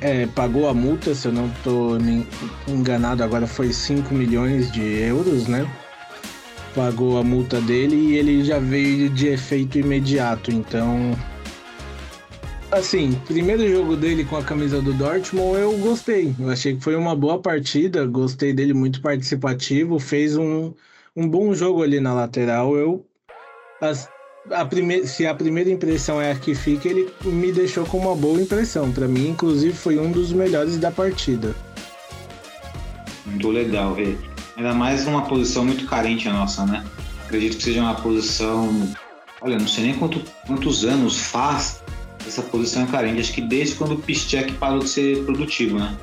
[0.00, 1.96] É, pagou a multa, se eu não estou
[2.66, 5.70] enganado, agora foi 5 milhões de euros, né?
[6.74, 11.14] Pagou a multa dele e ele já veio de efeito imediato, então
[12.72, 16.34] assim, primeiro jogo dele com a camisa do Dortmund, eu gostei.
[16.40, 20.72] Eu achei que foi uma boa partida, gostei dele muito participativo, fez um,
[21.14, 22.74] um bom jogo ali na lateral.
[22.74, 23.04] Eu
[23.80, 24.08] as,
[24.50, 28.16] a prime, se a primeira impressão é a que fica, ele me deixou com uma
[28.16, 28.90] boa impressão.
[28.90, 31.54] Para mim, inclusive, foi um dos melhores da partida.
[33.26, 34.31] Muito legal ver.
[34.56, 36.84] Ainda mais numa posição muito carente a nossa, né?
[37.24, 38.92] Acredito que seja uma posição.
[39.40, 41.82] Olha, não sei nem quanto, quantos anos faz
[42.26, 43.20] essa posição é carente.
[43.20, 45.96] Acho que desde quando o Piszczek parou de ser produtivo, né?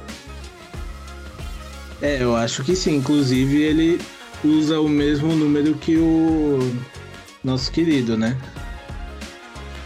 [2.02, 2.98] É, eu acho que sim.
[2.98, 4.02] Inclusive, ele
[4.44, 6.60] usa o mesmo número que o
[7.44, 8.38] nosso querido, né?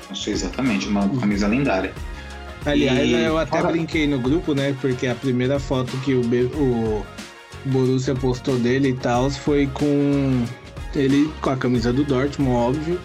[0.10, 1.94] Não sei exatamente, uma camisa lendária.
[2.66, 3.14] Aliás, e...
[3.14, 3.72] eu até Fora...
[3.72, 4.76] brinquei no grupo, né?
[4.80, 7.06] Porque a primeira foto que o, o
[7.66, 10.46] Borussia postou dele e tal foi com
[10.96, 13.00] ele com a camisa do Dortmund, óbvio.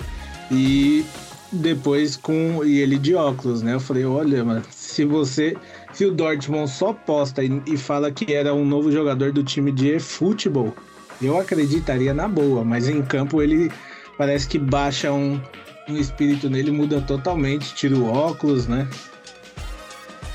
[0.50, 1.04] E
[1.52, 3.74] depois com e ele de óculos, né?
[3.74, 5.56] Eu falei, olha, mano, se você
[5.92, 9.72] se o Dortmund só posta e, e fala que era um novo jogador do time
[9.72, 10.74] de futebol,
[11.20, 13.70] eu acreditaria na boa, mas em campo ele
[14.16, 15.40] parece que baixa um,
[15.88, 18.88] um espírito nele, muda totalmente, tira o óculos, né?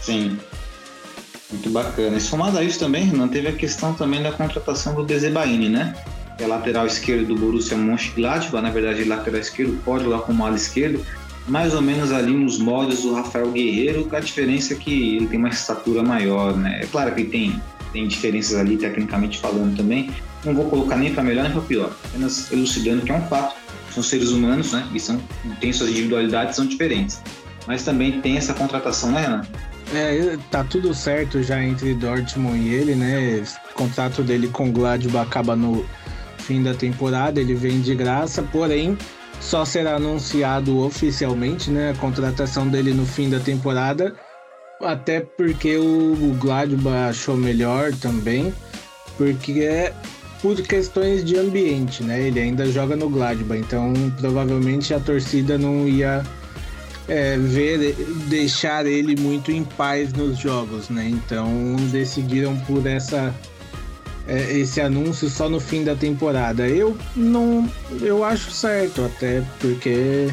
[0.02, 0.38] Sim.
[1.54, 2.18] Muito bacana.
[2.18, 5.94] E somado a isso também, Renan, teve a questão também da contratação do Dezebaini, né?
[6.36, 10.56] que é lateral esquerdo do Borussia Mönchengladbach, na verdade lateral esquerdo pode lá como ala
[10.56, 11.06] esquerdo,
[11.48, 15.38] mais ou menos ali nos moldes do Rafael Guerreiro, a diferença é que ele tem
[15.38, 16.80] uma estatura maior, né?
[16.82, 17.62] É claro que tem,
[17.92, 20.10] tem diferenças ali tecnicamente falando também,
[20.44, 23.56] não vou colocar nem para melhor nem para pior, apenas elucidando que é um fato,
[23.94, 24.88] são seres humanos, né?
[24.94, 25.22] E são,
[25.60, 27.22] têm suas individualidades, são diferentes.
[27.68, 29.42] Mas também tem essa contratação, né, Renan?
[29.94, 33.44] É, tá tudo certo já entre Dortmund e ele, né?
[33.72, 35.86] O contrato dele com o Gladbach acaba no
[36.40, 38.98] fim da temporada, ele vem de graça, porém
[39.40, 44.16] só será anunciado oficialmente, né, a contratação dele no fim da temporada,
[44.82, 48.54] até porque o Gladbach achou melhor também,
[49.18, 49.94] porque é
[50.42, 52.20] por questões de ambiente, né?
[52.20, 56.24] Ele ainda joga no Gladbach, então provavelmente a torcida não ia
[57.08, 57.96] é, ver,
[58.28, 61.08] deixar ele muito em paz nos jogos, né?
[61.10, 63.34] Então decidiram por essa
[64.28, 66.68] é, esse anúncio só no fim da temporada.
[66.68, 67.70] Eu não,
[68.02, 70.30] eu acho certo até porque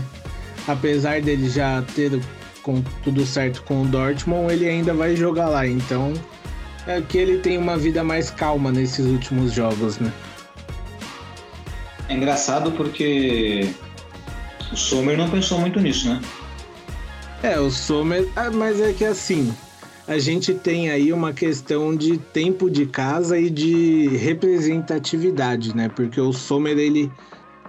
[0.67, 2.21] apesar dele já ter
[2.63, 5.67] com tudo certo com o Dortmund, ele ainda vai jogar lá.
[5.67, 6.13] Então
[6.87, 10.13] é que ele tem uma vida mais calma nesses últimos jogos, né?
[12.09, 13.71] É engraçado porque
[14.73, 16.21] o Sommer não pensou muito nisso, né?
[17.43, 19.51] É, o Sommer, ah, mas é que assim,
[20.07, 25.89] a gente tem aí uma questão de tempo de casa e de representatividade, né?
[25.89, 27.11] Porque o Sommer, ele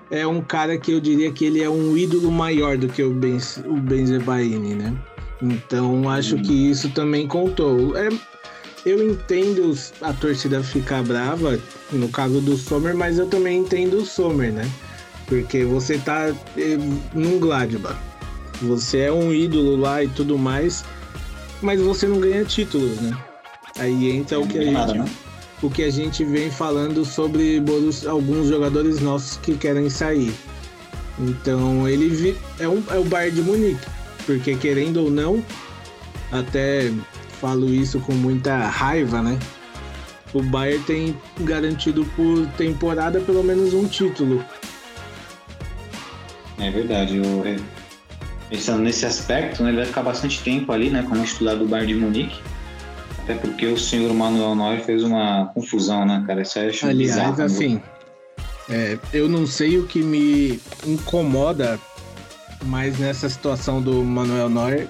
[0.10, 3.12] é um cara que eu diria que ele é um ídolo maior do que o,
[3.12, 4.93] ben, o Benzebaini, né?
[5.41, 7.95] Então acho que isso também contou.
[7.95, 8.10] É,
[8.86, 11.57] eu entendo a torcida ficar brava
[11.93, 14.69] no caso do Sommer, mas eu também entendo o Sommer, né?
[15.27, 16.77] Porque você tá eh,
[17.13, 17.97] num Gladbach,
[18.62, 20.84] você é um ídolo lá e tudo mais
[21.62, 23.15] mas você não ganha títulos, né?
[23.78, 25.06] Aí entra o que a gente, né?
[25.62, 27.63] o que a gente vem falando sobre
[28.08, 30.34] alguns jogadores nossos que querem sair.
[31.19, 33.86] Então ele é, um, é o Bayern de Munique,
[34.26, 35.43] porque querendo ou não,
[36.32, 36.91] até
[37.39, 39.38] falo isso com muita raiva, né?
[40.34, 44.43] O Bayern tem garantido por temporada pelo menos um título.
[46.58, 47.43] É verdade, eu
[48.52, 51.94] pensando nesse aspecto, né, ele vai ficar bastante tempo ali, né, como titular do Bayern
[51.94, 52.40] de Munique.
[53.24, 56.42] Até porque o senhor Manuel Neuer fez uma confusão, né, cara?
[56.42, 57.46] Isso aí acho Aliás, bizarro, né?
[57.46, 57.82] assim,
[58.70, 61.80] é, eu não sei o que me incomoda
[62.66, 64.88] mais nessa situação do Manuel Neuer.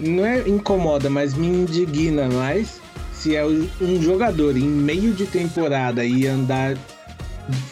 [0.00, 2.80] Não é incomoda, mas me indigna mais
[3.12, 6.76] se é um jogador em meio de temporada e andar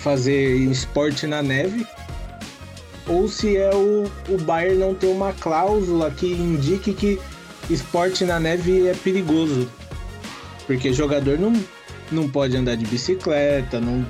[0.02, 1.86] fazer esporte na neve
[3.06, 7.20] ou se é o, o Bayern não ter uma cláusula que indique que
[7.68, 9.68] esporte na neve é perigoso.
[10.66, 11.52] Porque jogador não,
[12.10, 14.06] não pode andar de bicicleta, não,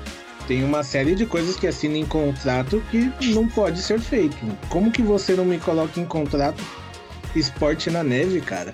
[0.47, 4.37] tem uma série de coisas que assina em contrato que não pode ser feito.
[4.69, 6.63] Como que você não me coloca em contrato
[7.35, 8.73] esporte na neve, cara?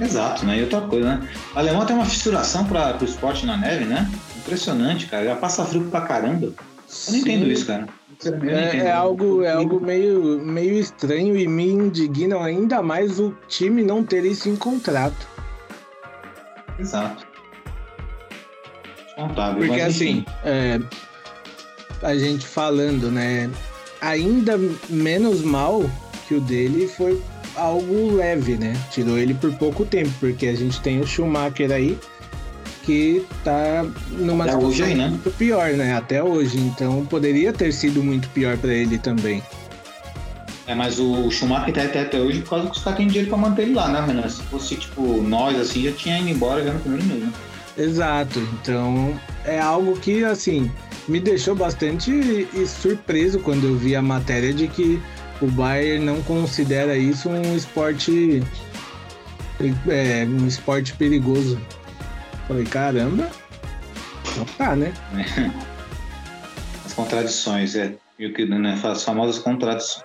[0.00, 0.58] Exato, né?
[0.58, 1.28] E outra coisa, né?
[1.54, 4.10] O alemão tem uma fissuração para o esporte na neve, né?
[4.38, 5.26] Impressionante, cara.
[5.26, 6.46] Já passa frio pra caramba.
[6.46, 6.54] Eu
[7.12, 7.52] não entendo Sim.
[7.52, 7.86] isso, cara.
[8.24, 13.82] É, é algo, é algo meio, meio estranho e me indigna ainda mais o time
[13.82, 15.26] não ter isso em contrato.
[16.78, 17.26] Exato.
[19.16, 19.66] Contável.
[19.66, 20.80] Porque assim, é,
[22.02, 23.50] a gente falando, né?
[24.00, 25.82] Ainda menos mal
[26.26, 27.20] que o dele foi
[27.56, 28.74] algo leve, né?
[28.90, 31.98] Tirou ele por pouco tempo, porque a gente tem o Schumacher aí
[32.84, 35.08] que tá numa Até hoje aí, né?
[35.08, 35.96] muito pior, né?
[35.96, 36.58] Até hoje.
[36.58, 39.42] Então poderia ter sido muito pior pra ele também.
[40.66, 43.28] É, mas o Schumacher tá até, até hoje por causa que os caras têm dinheiro
[43.28, 44.28] pra manter ele lá, né, Renan?
[44.28, 47.32] Se fosse, tipo, nós, assim, já tinha ido embora já no primeiro mês, né?
[47.76, 48.38] Exato.
[48.60, 50.70] Então é algo que assim
[51.08, 55.00] me deixou bastante surpreso quando eu vi a matéria de que
[55.40, 58.42] o Bayern não considera isso um esporte
[59.88, 61.58] é, um esporte perigoso.
[62.50, 63.30] Falei, caramba.
[64.32, 64.92] Então tá, né?
[66.84, 67.94] As contradições, é.
[68.18, 68.76] E o que, né?
[68.82, 70.04] As famosas contradições.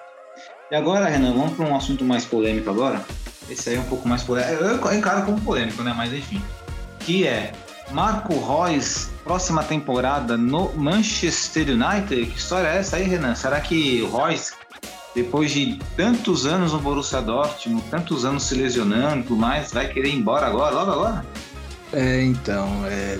[0.69, 3.03] E agora, Renan, vamos para um assunto mais polêmico agora.
[3.49, 4.63] Esse aí é um pouco mais polêmico.
[4.63, 5.91] Eu encaro como polêmico, né?
[5.97, 6.39] Mas enfim.
[6.99, 7.51] Que é
[7.89, 12.27] Marco Reus, próxima temporada no Manchester United.
[12.27, 13.33] Que história é essa aí, Renan?
[13.33, 14.53] Será que Reus,
[15.15, 19.87] depois de tantos anos no Borussia Dortmund, tantos anos se lesionando e tudo mais, vai
[19.87, 21.25] querer ir embora agora, logo agora?
[21.95, 23.19] É, então, é,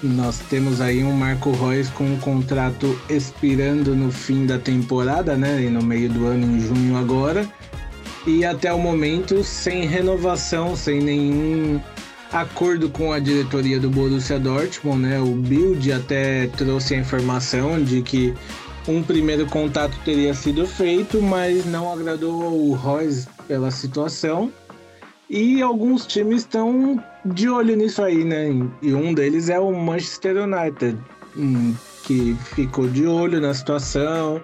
[0.00, 5.60] nós temos aí um Marco Reus com um contrato expirando no fim da temporada, né?
[5.60, 7.44] E no meio do ano, em junho agora.
[8.24, 11.80] E até o momento sem renovação, sem nenhum
[12.32, 15.18] acordo com a diretoria do Borussia Dortmund, né?
[15.18, 18.32] O Bild até trouxe a informação de que
[18.86, 24.52] um primeiro contato teria sido feito, mas não agradou o Reus pela situação.
[25.28, 28.48] E alguns times estão de olho nisso aí, né?
[28.80, 30.98] E um deles é o Manchester United,
[31.36, 34.40] hum, que ficou de olho na situação.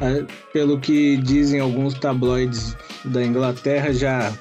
[0.00, 4.32] É, Pelo que dizem alguns tabloides da Inglaterra, já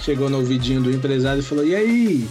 [0.00, 2.28] chegou no ouvidinho do empresário e falou: E aí,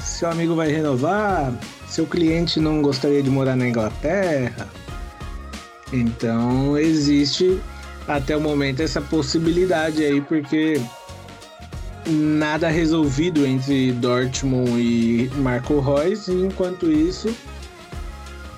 [0.00, 1.52] seu amigo vai renovar?
[1.86, 4.66] Seu cliente não gostaria de morar na Inglaterra?
[5.92, 7.60] Então existe
[8.08, 10.80] até o momento essa possibilidade aí, porque
[12.06, 17.34] nada resolvido entre Dortmund e Marco Reus, e enquanto isso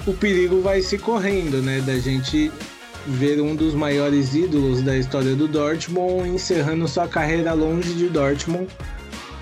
[0.07, 2.51] o perigo vai se correndo, né, da gente
[3.07, 8.69] ver um dos maiores ídolos da história do Dortmund encerrando sua carreira longe de Dortmund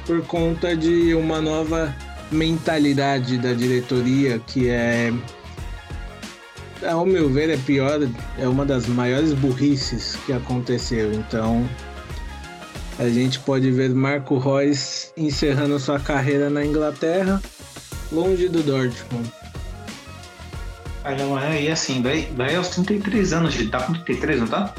[0.06, 1.94] por conta de uma nova
[2.30, 5.12] mentalidade da diretoria que é
[6.86, 8.00] ao meu ver é pior,
[8.38, 11.12] é uma das maiores burrices que aconteceu.
[11.12, 11.68] Então,
[12.98, 17.42] a gente pode ver Marco Reus encerrando sua carreira na Inglaterra,
[18.10, 19.30] longe do Dortmund.
[21.02, 24.74] Caramba, é, e assim, daí, daí aos 33 anos, ele tá com 33, não tá?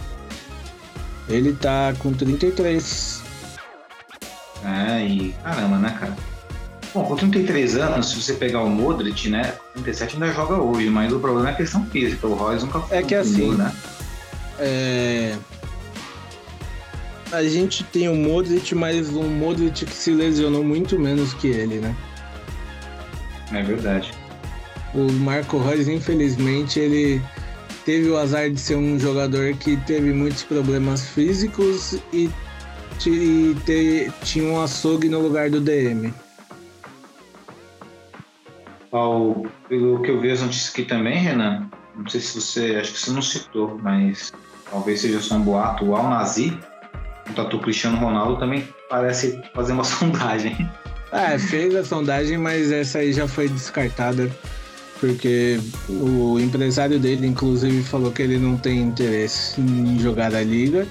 [1.30, 3.23] Ele tá com 33.
[4.65, 6.15] É, e caramba, né, cara?
[6.93, 11.13] Bom, com 33 anos, se você pegar o Modric, né, 37 ainda joga hoje, mas
[11.13, 12.25] o problema é a questão física.
[12.27, 13.71] O Royce nunca foi É que assim, né?
[14.60, 15.38] É...
[17.31, 21.75] A gente tem o Modric, mas um Modric que se lesionou muito menos que ele,
[21.79, 21.95] né?
[23.51, 24.11] É verdade.
[24.93, 27.21] O Marco Reus, infelizmente, ele
[27.85, 32.29] teve o azar de ser um jogador que teve muitos problemas físicos e,
[32.97, 36.13] ti- e te- tinha um açougue no lugar do DM.
[38.91, 42.93] Ao, pelo que eu vi as notícias aqui também, Renan, não sei se você, acho
[42.93, 44.31] que você não citou, mas
[44.71, 46.07] talvez seja só um boato, o Al
[47.27, 50.69] Nazi, o tatu Cristiano Ronaldo também parece fazer uma sondagem.
[51.11, 54.29] É, fez a sondagem, mas essa aí já foi descartada.
[54.99, 60.87] Porque o empresário dele, inclusive, falou que ele não tem interesse em jogar a liga.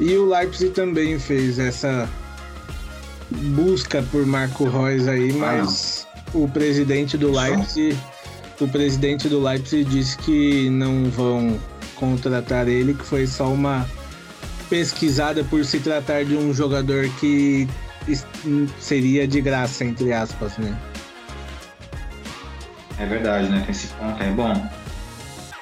[0.00, 2.08] E o Leipzig também fez essa
[3.30, 7.30] busca por Marco Reus aí, mas o presidente do?
[7.30, 7.96] Leipzig,
[8.60, 11.60] o presidente do Leipzig disse que não vão
[11.96, 13.86] contratar ele, que foi só uma
[14.68, 17.68] pesquisada por se tratar de um jogador que
[18.78, 20.76] seria de graça, entre aspas, né?
[22.98, 23.60] É verdade, né?
[23.60, 24.30] Tem esse ponto aí.
[24.30, 24.70] Bom,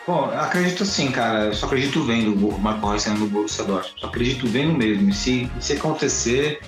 [0.07, 1.47] bom, eu acredito assim, cara.
[1.47, 4.01] Eu só acredito vendo o Marco Reus saindo do Borussia Dortmund.
[4.01, 5.09] Só acredito vendo mesmo.
[5.09, 6.61] E se, se acontecer,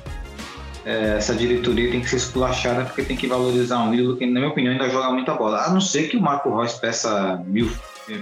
[0.86, 4.40] é, essa diretoria tem que ser esculachada porque tem que valorizar um ídolo que, na
[4.40, 5.62] minha opinião, ainda joga muita bola.
[5.64, 7.70] A não ser que o Marco Reus peça mil,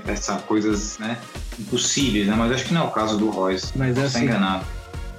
[0.05, 1.19] peça coisas né,
[1.59, 2.35] impossíveis, né?
[2.37, 3.73] Mas acho que não é o caso do Reus.
[3.77, 4.65] Mas Tá assim, enganado.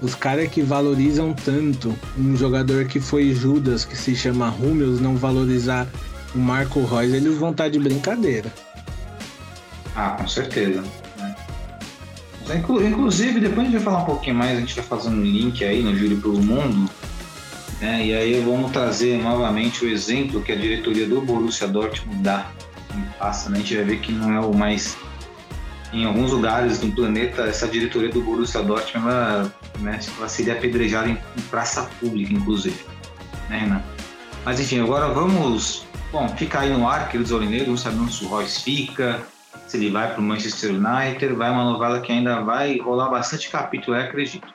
[0.01, 5.15] os caras que valorizam tanto um jogador que foi Judas, que se chama Rúmeus, não
[5.15, 5.87] valorizar
[6.33, 8.51] o Marco Reus, eles vão estar de brincadeira.
[9.95, 10.81] Ah, com certeza.
[11.19, 11.35] né?
[12.89, 15.63] Inclusive, depois a gente vai falar um pouquinho mais, a gente vai fazer um link
[15.63, 16.89] aí no Júlio pelo Mundo,
[17.79, 18.05] né?
[18.05, 22.51] E aí vamos trazer novamente o exemplo que a diretoria do Borussia Dortmund dá.
[23.17, 23.57] Passa, né?
[23.57, 24.97] A gente vai ver que não é o mais...
[25.91, 31.07] Em alguns lugares do planeta, essa diretoria do Borussia Dortmund, ela, né, ela seria apedrejada
[31.07, 32.83] em, em praça pública, inclusive.
[33.47, 33.81] Né, Renan?
[34.43, 35.85] Mas enfim, agora vamos...
[36.11, 39.21] Bom, fica aí no ar, queridos aurineiros, vamos saber onde o Royce fica,
[39.67, 43.49] se ele vai para o Manchester United, vai uma novela que ainda vai rolar bastante
[43.49, 44.47] capítulo, eu acredito.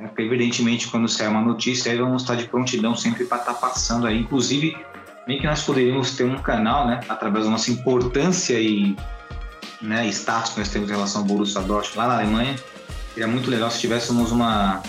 [0.00, 4.06] É, evidentemente, quando sair uma notícia, aí vamos estar de prontidão sempre para estar passando
[4.06, 4.18] aí.
[4.18, 4.76] Inclusive,
[5.26, 8.96] bem que nós poderíamos ter um canal, né, através da nossa importância e
[9.80, 12.56] né, status que nós temos em relação ao Borussia Dortmund lá na Alemanha.
[13.14, 14.82] Seria muito legal se tivéssemos uma,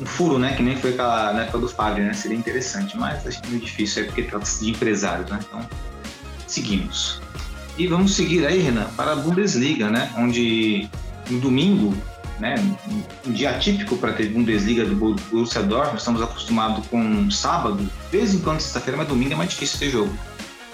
[0.00, 2.12] um furo, né, que nem foi aquela na época do Fábio, né?
[2.12, 5.38] Seria interessante, mas acho que é meio difícil, é porque trata-se de empresários, né?
[5.46, 5.60] Então,
[6.46, 7.20] seguimos.
[7.76, 10.12] E vamos seguir aí, Renan, para a Bundesliga, né?
[10.16, 10.88] Onde
[11.30, 11.96] no domingo,
[12.38, 12.54] né?
[13.26, 15.98] Um dia atípico para ter Bundesliga do Borussia Dortmund.
[15.98, 19.90] Estamos acostumados com sábado, de vez em quando sexta-feira, mas domingo é mais difícil ter
[19.90, 20.12] jogo.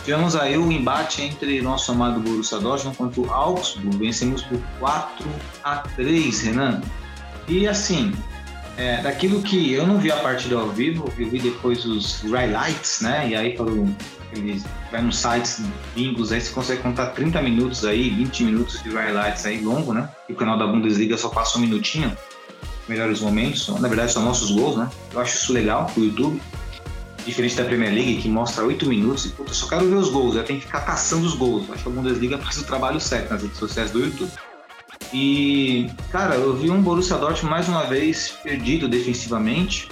[0.05, 3.97] Tivemos aí o embate entre nosso amado Borussia Dortmund contra o Augsburg.
[3.97, 5.27] Vencemos por 4
[5.63, 6.83] a 3, Renan.
[7.49, 8.13] E assim,
[8.77, 13.01] é, daquilo que eu não vi a partida ao vivo, eu vi depois os highlights,
[13.01, 13.29] né?
[13.31, 13.95] E aí quando
[14.35, 15.63] ele vai nos sites
[15.95, 20.09] bingos aí você consegue contar 30 minutos aí, 20 minutos de highlights aí longo, né?
[20.29, 22.17] E o canal da Bundesliga só passa um minutinho,
[22.89, 24.91] melhores momentos, na verdade são nossos gols, né?
[25.13, 26.41] Eu acho isso legal pro YouTube.
[27.25, 30.11] Diferente da Premier League, que mostra 8 minutos e, puta, eu só quero ver os
[30.11, 31.65] gols, eu tenho que ficar caçando os gols.
[31.71, 34.31] Acho que a Bundesliga faz o trabalho certo nas redes sociais do YouTube.
[35.11, 39.89] E, cara, eu vi um Borussia Dortmund mais uma vez perdido defensivamente,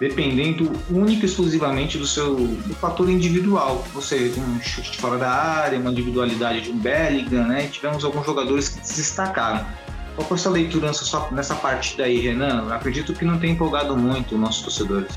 [0.00, 3.84] dependendo única e exclusivamente do seu do fator individual.
[3.94, 7.66] Ou seja, um chute de fora da área, uma individualidade de um Bellingham, né?
[7.66, 9.66] E tivemos alguns jogadores que se destacaram.
[10.14, 10.90] Qual foi a sua leitura
[11.30, 12.72] nessa, partida aí, Renan?
[12.72, 15.16] Acredito que não tem empolgado muito os nossos torcedores.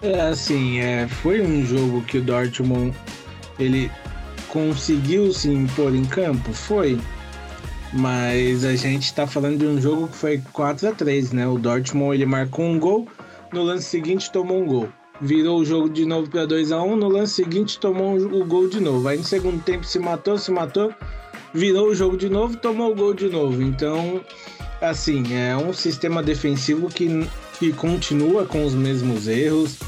[0.00, 2.96] É assim, é, foi um jogo que o Dortmund
[3.58, 3.90] ele
[4.48, 6.98] conseguiu se impor em campo, foi.
[7.92, 11.46] Mas a gente tá falando de um jogo que foi 4 a 3 né?
[11.46, 13.06] O Dortmund ele marcou um gol,
[13.52, 14.88] no lance seguinte tomou um gol.
[15.20, 18.68] Virou o jogo de novo para 2 a 1 no lance seguinte tomou o gol
[18.68, 19.06] de novo.
[19.06, 20.92] Aí no segundo tempo se matou, se matou,
[21.54, 23.62] virou o jogo de novo, tomou o gol de novo.
[23.62, 24.20] Então,
[24.80, 27.08] assim, é um sistema defensivo que,
[27.58, 29.78] que continua com os mesmos erros.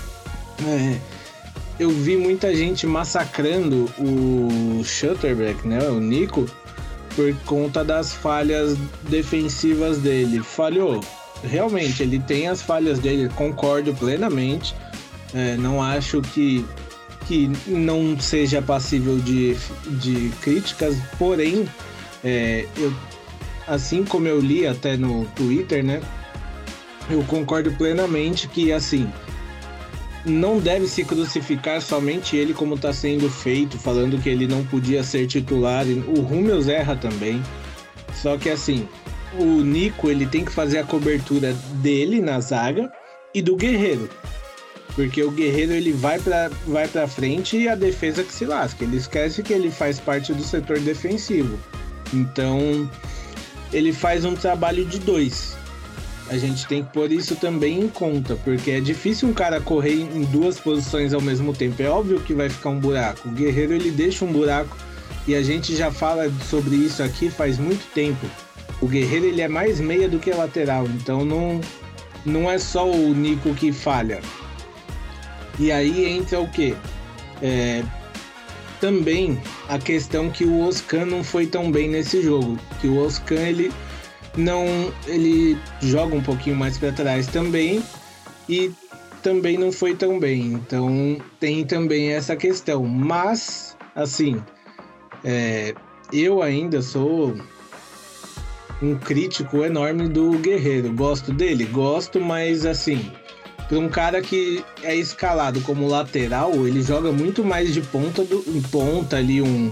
[0.65, 1.01] É,
[1.79, 6.47] eu vi muita gente massacrando o Schutterbeck, né, o Nico,
[7.17, 8.77] por conta das falhas
[9.09, 10.41] defensivas dele.
[10.41, 11.01] Falhou.
[11.49, 14.74] Realmente, ele tem as falhas dele, concordo plenamente.
[15.32, 16.64] É, não acho que,
[17.26, 19.57] que não seja passível de,
[20.01, 21.68] de críticas, porém,
[22.22, 22.92] é, eu,
[23.66, 26.01] assim como eu li até no Twitter, né?
[27.11, 29.11] Eu concordo plenamente que, assim,
[30.24, 35.05] não deve se crucificar somente ele como está sendo feito, falando que ele não podia
[35.05, 35.84] ser titular.
[35.84, 37.42] O Rummels erra também.
[38.14, 38.88] Só que assim,
[39.39, 42.93] o Nico ele tem que fazer a cobertura dele na zaga
[43.35, 44.09] e do Guerreiro.
[44.95, 48.85] Porque o Guerreiro ele vai para vai frente e a defesa que se lasca.
[48.85, 51.59] Ele esquece que ele faz parte do setor defensivo.
[52.12, 52.89] Então,
[53.72, 55.57] ele faz um trabalho de dois.
[56.28, 59.95] A gente tem que pôr isso também em conta, porque é difícil um cara correr
[59.95, 61.82] em duas posições ao mesmo tempo.
[61.82, 63.28] É óbvio que vai ficar um buraco.
[63.28, 64.76] O Guerreiro ele deixa um buraco
[65.26, 68.26] e a gente já fala sobre isso aqui faz muito tempo.
[68.85, 71.59] O Guerreiro ele é mais meia do que lateral, então não
[72.22, 74.20] não é só o Nico que falha.
[75.59, 76.76] E aí entra o que?
[77.41, 77.82] É,
[78.82, 83.41] também a questão que o Oscan não foi tão bem nesse jogo, que o Oscan
[83.41, 83.72] ele
[84.37, 84.66] não
[85.07, 87.82] ele joga um pouquinho mais para trás também
[88.51, 88.70] e
[89.22, 90.53] também não foi tão bem.
[90.53, 92.85] Então tem também essa questão.
[92.85, 94.43] Mas assim,
[95.24, 95.74] é,
[96.12, 97.35] eu ainda sou
[98.83, 100.93] um crítico enorme do Guerreiro.
[100.93, 103.11] Gosto dele, gosto, mas assim,
[103.68, 108.43] para um cara que é escalado como lateral, ele joga muito mais de ponta do
[108.70, 109.70] ponta ali um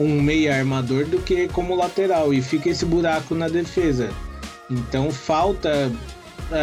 [0.00, 4.08] um meia armador do que como lateral e fica esse buraco na defesa.
[4.70, 5.92] Então falta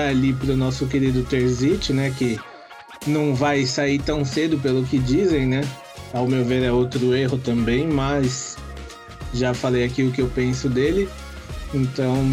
[0.10, 2.40] ali pro nosso querido Terzic, né, que
[3.06, 5.62] não vai sair tão cedo pelo que dizem, né?
[6.14, 8.58] Ao meu ver é outro erro também, mas
[9.34, 11.08] já falei aqui o que eu penso dele.
[11.74, 12.32] Então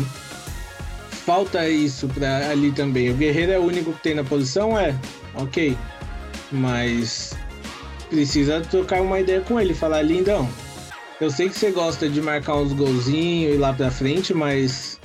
[1.25, 3.11] falta isso para ali também.
[3.11, 4.95] O Guerreiro é o único que tem na posição, é,
[5.35, 5.77] ok,
[6.53, 7.35] mas
[8.09, 10.49] precisa trocar uma ideia com ele, falar lindão.
[11.21, 15.01] Eu sei que você gosta de marcar uns golzinhos e lá pra frente, mas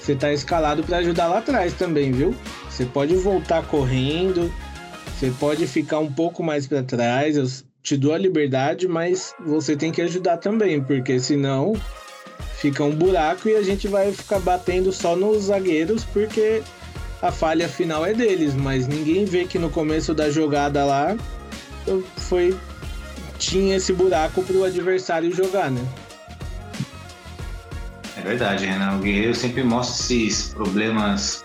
[0.00, 2.34] você tá escalado para ajudar lá atrás também, viu?
[2.68, 4.52] Você pode voltar correndo,
[5.14, 7.46] você pode ficar um pouco mais para trás, eu
[7.82, 11.74] te dou a liberdade, mas você tem que ajudar também, porque senão
[12.62, 16.62] fica um buraco e a gente vai ficar batendo só nos zagueiros porque
[17.20, 21.16] a falha final é deles, mas ninguém vê que no começo da jogada lá
[22.16, 22.56] foi
[23.36, 25.84] tinha esse buraco para o adversário jogar, né?
[28.16, 28.98] É verdade, Renan.
[28.98, 31.44] O Guerreiro sempre mostra esses problemas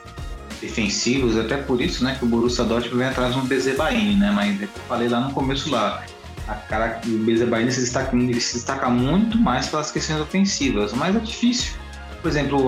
[0.61, 4.31] defensivos, até por isso, né, que o Borussia Dortmund vem atrás de um Bezebaini, né?
[4.31, 6.03] Mas é eu falei lá no começo lá,
[6.47, 11.19] a cara, o Bezebaini se destaca, se destaca muito mais pelas questões ofensivas, mas é
[11.19, 11.73] difícil.
[12.21, 12.65] Por exemplo,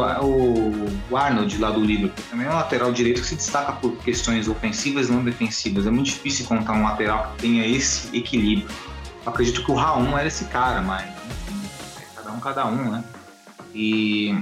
[1.12, 4.48] o, Arnold lá do Liverpool também é um lateral direito que se destaca por questões
[4.48, 5.88] ofensivas e não defensivas.
[5.88, 8.70] É muito difícil encontrar um lateral que tenha esse equilíbrio.
[9.26, 11.60] Eu acredito que o Raul era esse cara, mas enfim,
[12.00, 13.04] é cada um, cada um, né?
[13.74, 14.38] E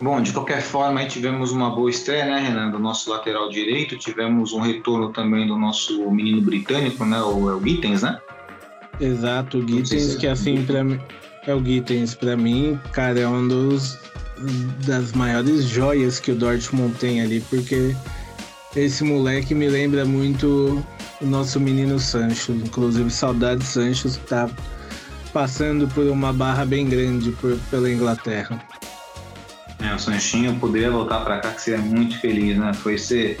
[0.00, 3.98] Bom, de qualquer forma, tivemos uma boa estreia, né, Renan, do nosso lateral direito.
[3.98, 8.18] Tivemos um retorno também do nosso menino britânico, né, o, é o Gittens, né?
[9.00, 11.00] Exato, o Gittens, que assim, para mim,
[11.46, 13.98] é o Gittens, para mim, cara, é um dos
[14.86, 17.94] das maiores joias que o Dortmund tem ali, porque
[18.74, 20.84] esse moleque me lembra muito
[21.20, 24.48] o nosso menino Sancho, inclusive saudade Sancho que tá
[25.32, 28.62] passando por uma barra bem grande por, pela Inglaterra.
[29.78, 32.72] É, o Sanchinho poderia voltar para cá que seria muito feliz, né?
[32.74, 33.38] Foi ser,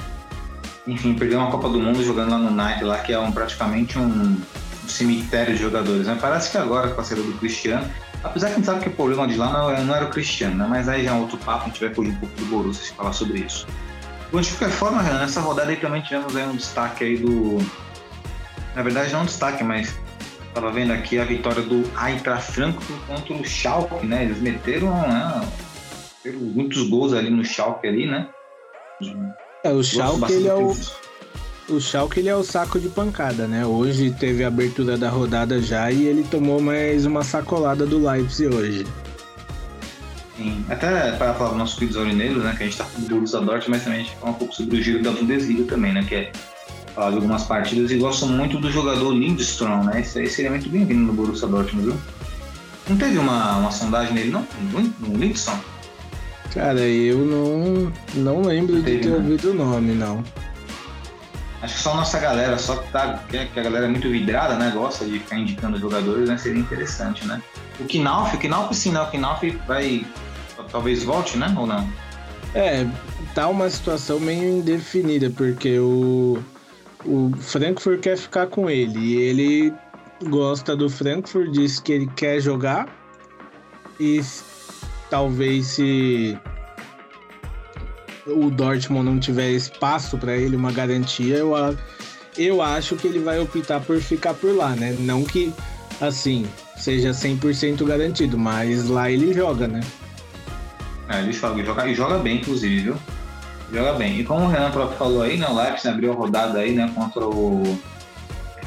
[0.86, 3.98] enfim, perder uma Copa do Mundo jogando lá no Night, lá que é um, praticamente
[3.98, 4.36] um,
[4.90, 6.06] cemitério de jogadores.
[6.06, 6.18] Né?
[6.20, 7.88] Parece que agora com a saída do Cristiano,
[8.22, 10.56] apesar que a gente sabe que o problema de lá não, não era o Cristiano,
[10.56, 10.66] né?
[10.68, 12.84] mas aí já é um outro papo, a gente vai fugir um pouco do Borussia
[12.84, 13.66] se falar sobre isso.
[14.32, 17.58] Bom, de qualquer forma, Renan, nessa rodada aí também tivemos aí um destaque aí do.
[18.76, 19.98] Na verdade, não um destaque, mas
[20.46, 24.24] estava vendo aqui a vitória do Eintracht Frankfurt contra o Schalke, né?
[24.24, 25.48] Eles meteram né,
[26.24, 28.28] muitos gols ali no Schalke ali, né?
[29.64, 30.76] É, o Schalke ele é o,
[31.70, 33.64] o Schalke ele é o saco de pancada, né?
[33.64, 38.52] Hoje teve a abertura da rodada já e ele tomou mais uma sacolada do Leipzig
[38.54, 38.86] hoje.
[40.36, 42.54] Sim, até para falar do nosso queridos aurineiros, né?
[42.56, 44.54] Que a gente tá com o Borussia Dortmund, mas também a gente fala um pouco
[44.54, 46.04] sobre o giro da Bundesliga também, né?
[46.06, 46.32] Que é
[46.94, 50.00] falar de algumas partidas e gosto muito do jogador Lindstrom, né?
[50.00, 52.00] Esse aí seria muito bem-vindo no Borussia Dortmund, viu?
[52.88, 54.46] Não teve uma, uma sondagem nele, não?
[54.98, 55.58] No Lindstrom?
[56.52, 59.16] Cara, eu não, não lembro de ter né?
[59.16, 60.24] ouvido o nome, não.
[61.62, 64.70] Acho que só nossa galera, só que, tá, que a galera é muito vidrada, né?
[64.74, 66.38] Gosta de ficar indicando jogadores, né?
[66.38, 67.42] Seria interessante, né?
[67.78, 69.00] O Knauf, o Knauf sim, né?
[69.00, 70.06] O Knauf vai.
[70.70, 71.52] Talvez volte, né?
[71.58, 71.88] Ou não?
[72.54, 72.86] É,
[73.34, 76.38] tá uma situação meio indefinida, porque o,
[77.04, 79.74] o Frankfurt quer ficar com ele e ele
[80.28, 82.88] gosta do Frankfurt, diz que ele quer jogar
[83.98, 84.20] e
[85.08, 86.38] talvez se
[88.26, 91.52] o Dortmund não tiver espaço para ele, uma garantia, eu,
[92.36, 94.96] eu acho que ele vai optar por ficar por lá, né?
[94.98, 95.52] Não que,
[96.00, 96.46] assim,
[96.76, 99.80] seja 100% garantido, mas lá ele joga, né?
[101.08, 102.96] É, ele joga, joga, e joga bem, inclusive, viu?
[103.72, 104.20] Joga bem.
[104.20, 106.90] E como o Renan próprio falou aí, né, o Leipzig abriu a rodada aí, né,
[106.94, 107.78] contra o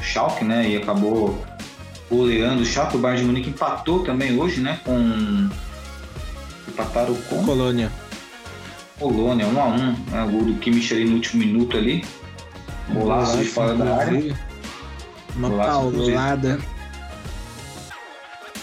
[0.00, 1.42] Schalke, né, e acabou
[2.10, 2.96] goleando o Schalke.
[2.96, 5.48] O Bayern de Munique empatou também hoje, né, com
[6.68, 7.90] empataram com Colônia.
[8.98, 10.24] Colônia, 1 um a 1 um, né?
[10.24, 12.04] O gol do Kimmich ali no último minuto ali.
[12.90, 14.38] Golaço de fora da área.
[15.36, 16.58] Uma paulada.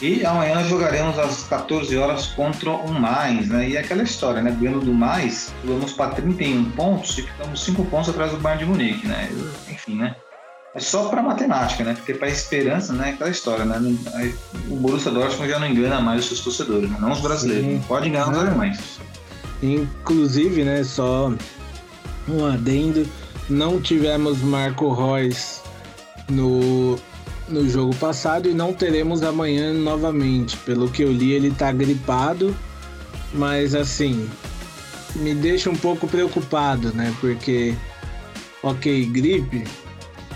[0.01, 3.69] E amanhã nós jogaremos às 14 horas contra o Mais, né?
[3.69, 4.55] E aquela história, né?
[4.59, 8.71] Ganhando do Mais, vamos para 31 pontos e ficamos 5 pontos atrás do Bayern de
[8.71, 9.29] Munique, né?
[9.69, 10.15] Enfim, né?
[10.73, 11.93] É só para matemática, né?
[11.93, 13.09] Porque para esperança, né?
[13.09, 13.77] Aquela história, né?
[14.69, 16.97] O Borussia Dortmund já não engana mais os seus torcedores, né?
[16.99, 17.65] não os brasileiros.
[17.65, 17.83] Sim.
[17.87, 18.99] Pode enganar os alemães.
[19.61, 20.83] Inclusive, né?
[20.83, 21.31] Só
[22.27, 23.07] um adendo.
[23.49, 25.61] Não tivemos Marco Reus
[26.29, 26.97] no,
[27.47, 30.57] no jogo passado e não teremos amanhã novamente.
[30.57, 32.55] Pelo que eu li, ele tá gripado,
[33.33, 34.29] mas assim,
[35.15, 37.13] me deixa um pouco preocupado, né?
[37.19, 37.75] Porque,
[38.63, 39.65] ok, gripe,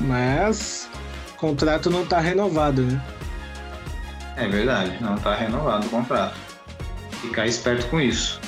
[0.02, 0.90] mas
[1.34, 3.02] o contrato não está renovado, né?
[4.38, 6.38] É verdade, não está renovado o contrato.
[7.22, 8.40] Ficar esperto com isso,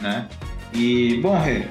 [0.00, 0.28] né?
[0.72, 1.66] E, bom, Rê,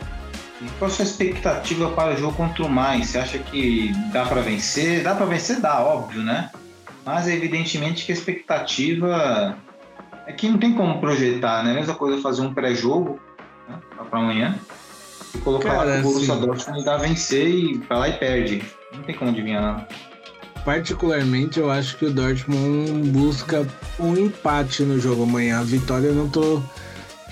[0.79, 3.09] qual a sua expectativa para o jogo contra o Mainz?
[3.09, 5.03] Você acha que dá para vencer?
[5.03, 5.59] Dá para vencer?
[5.59, 6.49] Dá, óbvio, né?
[7.05, 9.55] Mas evidentemente que a expectativa
[10.25, 11.71] é que não tem como projetar, né?
[11.71, 13.19] A mesma coisa fazer um pré-jogo
[13.69, 13.77] né?
[14.09, 14.55] para amanhã
[15.35, 18.63] e colocar Cara, lá o Borussia assim, Dortmund dá vencer e vai lá e perde.
[18.93, 19.85] Não tem como adivinhar, não.
[20.63, 23.67] Particularmente, eu acho que o Dortmund busca
[23.99, 25.59] um empate no jogo amanhã.
[25.59, 26.59] A vitória eu não tô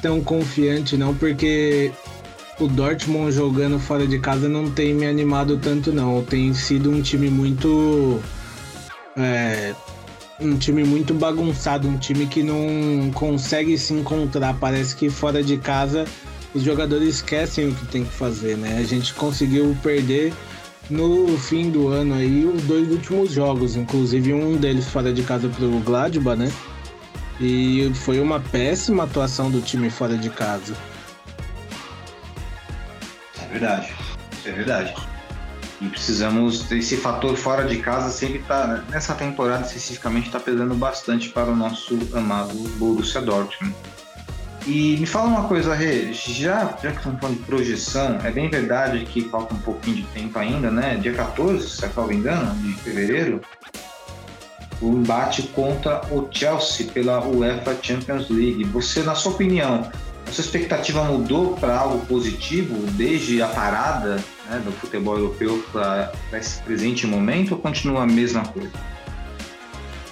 [0.04, 1.92] tão confiante, não, porque
[2.60, 6.22] o Dortmund jogando fora de casa não tem me animado tanto, não.
[6.22, 8.20] Tem sido um time muito.
[9.18, 9.74] É,
[10.42, 14.54] um time muito bagunçado, um time que não consegue se encontrar.
[14.60, 16.06] Parece que fora de casa
[16.54, 18.78] os jogadores esquecem o que tem que fazer, né?
[18.78, 20.34] A gente conseguiu perder
[20.90, 25.48] no fim do ano aí os dois últimos jogos, inclusive um deles fora de casa
[25.48, 26.52] pro Gladbach, né?
[27.46, 30.74] E foi uma péssima atuação do time fora de casa.
[33.42, 33.94] É verdade,
[34.46, 34.96] é verdade.
[35.82, 41.28] E precisamos esse fator fora de casa sempre tá nessa temporada especificamente está pesando bastante
[41.32, 43.76] para o nosso amado Borussia Dortmund.
[44.66, 48.50] E me fala uma coisa, Rê, já, já que estamos falando de projeção, é bem
[48.50, 50.96] verdade que falta um pouquinho de tempo ainda, né?
[50.96, 53.42] Dia 14, se não me engano, de fevereiro,
[54.84, 58.66] o embate contra o Chelsea pela UEFA Champions League.
[58.66, 59.90] Você, na sua opinião,
[60.28, 64.18] a sua expectativa mudou para algo positivo desde a parada
[64.50, 68.72] né, do futebol europeu para esse presente momento ou continua a mesma coisa?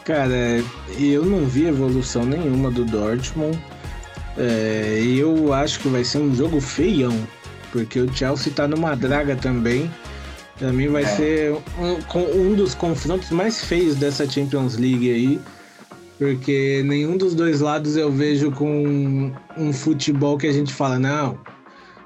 [0.05, 0.63] Cara,
[0.97, 3.59] eu não vi evolução nenhuma do Dortmund.
[4.38, 7.15] É, eu acho que vai ser um jogo feião,
[7.72, 9.91] porque o Chelsea tá numa draga também.
[10.62, 11.07] Pra mim vai é.
[11.07, 15.41] ser um, um dos confrontos mais feios dessa Champions League aí.
[16.20, 21.39] Porque nenhum dos dois lados eu vejo com um futebol que a gente fala, não,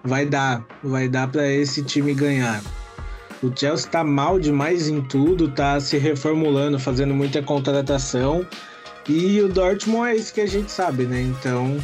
[0.05, 2.63] vai dar, vai dar para esse time ganhar.
[3.43, 8.47] O Chelsea tá mal demais em tudo, tá se reformulando, fazendo muita contratação.
[9.09, 11.21] E o Dortmund é isso que a gente sabe, né?
[11.21, 11.77] Então,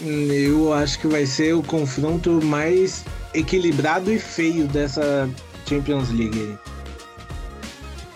[0.00, 5.28] eu acho que vai ser o confronto mais equilibrado e feio dessa
[5.72, 6.58] Champions League.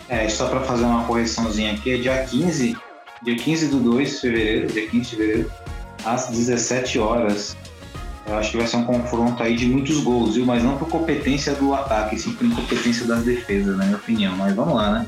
[0.08, 2.76] É, só para fazer uma correçãozinha aqui, é dia 15,
[3.22, 5.52] dia 15 do 2 de fevereiro, dia 15 de fevereiro,
[6.04, 7.56] às 17 horas.
[8.26, 10.44] Eu acho que vai ser um confronto aí de muitos gols, viu?
[10.44, 14.36] Mas não por competência do ataque, sim por incompetência das defesas, na minha opinião.
[14.36, 15.06] Mas vamos lá, né?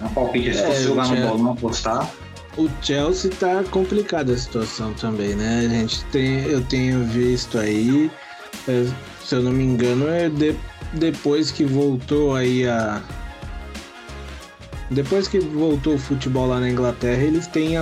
[0.00, 2.10] É um palpite, se é, fosse jogar no bolão apostar,
[2.56, 5.66] o Chelsea tá complicada a situação também, né?
[5.66, 8.10] A gente tem, eu tenho visto aí,
[8.68, 8.86] é,
[9.24, 10.54] se eu não me engano, é de,
[10.94, 13.02] depois que voltou aí a
[14.90, 17.74] depois que voltou o futebol lá na Inglaterra, eles têm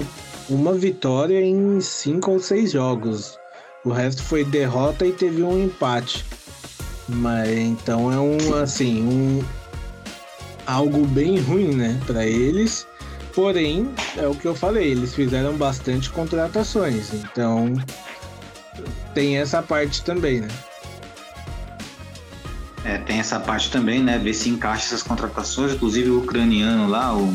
[0.49, 3.39] uma vitória em cinco ou seis jogos.
[3.85, 6.25] O resto foi derrota e teve um empate.
[7.09, 9.45] Mas então é um assim, um
[10.67, 12.87] algo bem ruim, né, para eles.
[13.35, 17.75] Porém, é o que eu falei, eles fizeram bastante contratações, então
[19.15, 20.49] tem essa parte também, né?
[23.13, 24.19] É, tem essa parte também, né?
[24.19, 27.27] Ver se encaixa essas contratações, inclusive o ucraniano lá, o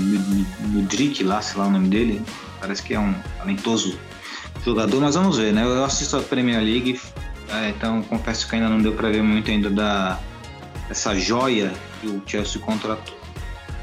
[0.59, 2.21] Mudrik lá, sei lá o nome dele,
[2.59, 3.97] parece que é um talentoso
[4.65, 5.63] jogador, mas vamos ver, né?
[5.63, 6.99] Eu assisto a Premier League,
[7.49, 10.19] é, então confesso que ainda não deu para ver muito ainda da
[10.89, 13.15] essa joia que o Chelsea contratou.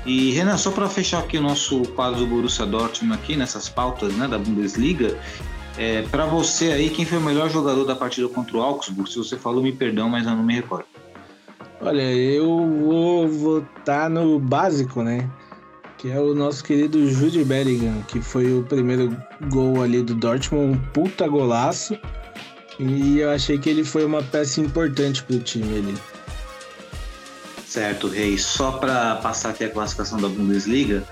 [0.04, 4.12] E Renan, só para fechar aqui o nosso quadro do Borussia Dortmund aqui nessas pautas,
[4.14, 5.18] né, da Bundesliga,
[5.76, 9.10] é, para você aí, quem foi o melhor jogador da partida contra o Augsburg?
[9.10, 10.86] Se você falou, me perdão, mas eu não me recordo.
[11.80, 15.28] Olha, eu vou votar no básico, né?
[15.98, 19.16] Que é o nosso querido Jude Bellingham, que foi o primeiro
[19.48, 21.98] gol ali do Dortmund, um puta golaço.
[22.78, 25.94] E eu achei que ele foi uma peça importante pro time ali.
[27.66, 28.44] Certo, Reis.
[28.44, 31.02] Só para passar aqui a classificação da Bundesliga,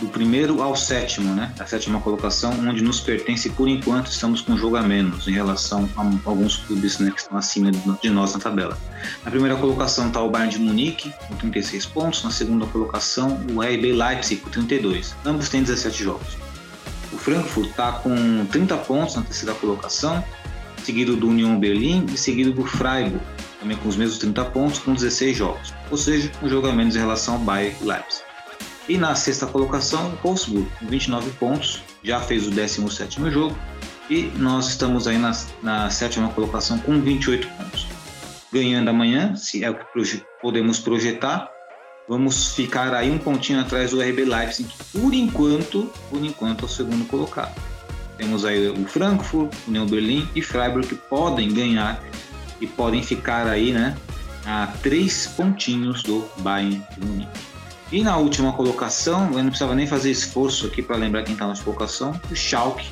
[0.00, 1.52] do primeiro ao sétimo, né?
[1.58, 5.32] A sétima colocação, onde nos pertence por enquanto, estamos com um jogo a menos em
[5.32, 8.78] relação a alguns clubes né, que estão acima de nós na tabela.
[9.24, 12.22] Na primeira colocação está o Bayern de Munique, com 36 pontos.
[12.22, 15.14] Na segunda colocação, o RB Leipzig, com 32.
[15.24, 16.36] Ambos têm 17 jogos.
[17.12, 20.22] O Frankfurt está com 30 pontos na terceira colocação,
[20.82, 23.20] seguido do Union Berlim e seguido do Freiburg,
[23.58, 26.94] também com os mesmos 30 pontos, com 16 jogos, ou seja, um jogo a menos
[26.94, 28.25] em relação ao Bayern e Leipzig.
[28.88, 33.56] E na sexta colocação, o Wolfsburg, com 29 pontos, já fez o 17º jogo,
[34.08, 37.86] e nós estamos aí na, na sétima colocação com 28 pontos.
[38.52, 39.84] Ganhando amanhã, se é o que
[40.40, 41.50] podemos projetar,
[42.08, 46.66] vamos ficar aí um pontinho atrás do RB Leipzig, que por enquanto, por enquanto é
[46.66, 47.60] o segundo colocado.
[48.16, 52.00] Temos aí o Frankfurt, o Neo Berlim e Freiburg que podem ganhar
[52.60, 53.96] e podem ficar aí, né,
[54.46, 57.55] a três pontinhos do Bayern Munique.
[57.92, 61.46] E na última colocação, eu não precisava nem fazer esforço aqui para lembrar quem está
[61.46, 62.88] na colocação, o Schalke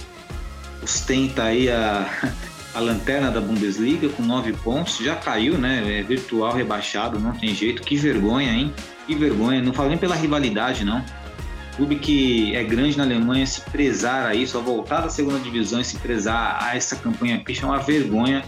[0.83, 2.09] ostenta aí a,
[2.75, 6.01] a lanterna da Bundesliga com nove pontos, já caiu, né?
[6.01, 7.83] É virtual rebaixado, não tem jeito.
[7.83, 8.73] Que vergonha, hein?
[9.07, 9.63] Que vergonha.
[9.63, 11.05] Não falo nem pela rivalidade, não.
[11.77, 15.81] Clube que é grande na Alemanha se prezar a isso, a voltar da segunda divisão
[15.81, 18.45] e se prezar a essa campanha picha é uma vergonha.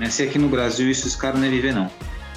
[0.00, 0.10] Né?
[0.10, 1.88] Se aqui no Brasil isso os caras não é viver, não.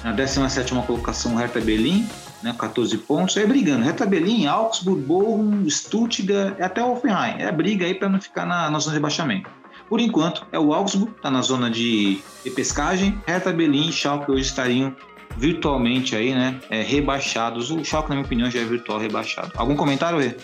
[0.04, 2.08] Na 17 colocação, o Hertha Berlim,
[2.42, 3.36] né, 14 pontos.
[3.36, 3.84] É brigando.
[3.84, 7.36] Hertha Berlim, Augsburg, Bochum, Stuttgart e até o Offenheim.
[7.38, 9.50] É a briga aí para não ficar na, na zona de rebaixamento.
[9.88, 13.20] Por enquanto, é o Augsburg, está na zona de, de pescagem.
[13.26, 14.94] Hertha Berlim e Schalke hoje estariam
[15.36, 17.70] virtualmente aí, né, é, rebaixados.
[17.70, 19.52] O Schalke, na minha opinião, já é virtual rebaixado.
[19.56, 20.34] Algum comentário, Rê?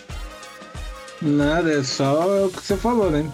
[1.21, 3.29] Nada, é só o que você falou, né?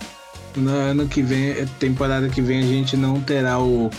[0.55, 3.91] No ano que vem, temporada que vem, a gente não terá o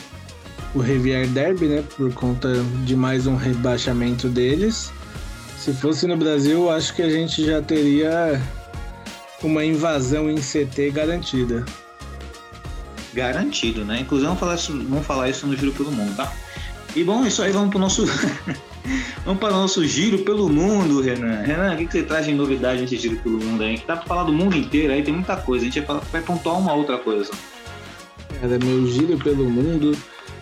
[0.75, 1.85] o Rivier Derby, né?
[1.97, 2.53] Por conta
[2.85, 4.93] de mais um rebaixamento deles.
[5.59, 8.41] Se fosse no Brasil, acho que a gente já teria
[9.43, 11.65] uma invasão em CT garantida.
[13.13, 14.01] Garantido, né?
[14.01, 16.33] Inclusive vamos falar isso, vamos falar isso no Giro pelo Mundo, tá?
[16.97, 18.07] E bom, isso aí vamos pro nosso.
[19.23, 21.43] vamos para o nosso giro pelo mundo, Renan.
[21.43, 23.77] Renan, o que, você traz de novidade nesse giro pelo mundo aí?
[23.77, 25.67] Que dá para falar do mundo inteiro aí, tem muita coisa.
[25.67, 27.31] A gente vai, vai pontuar uma outra coisa.
[28.41, 29.95] Cara, meu giro pelo mundo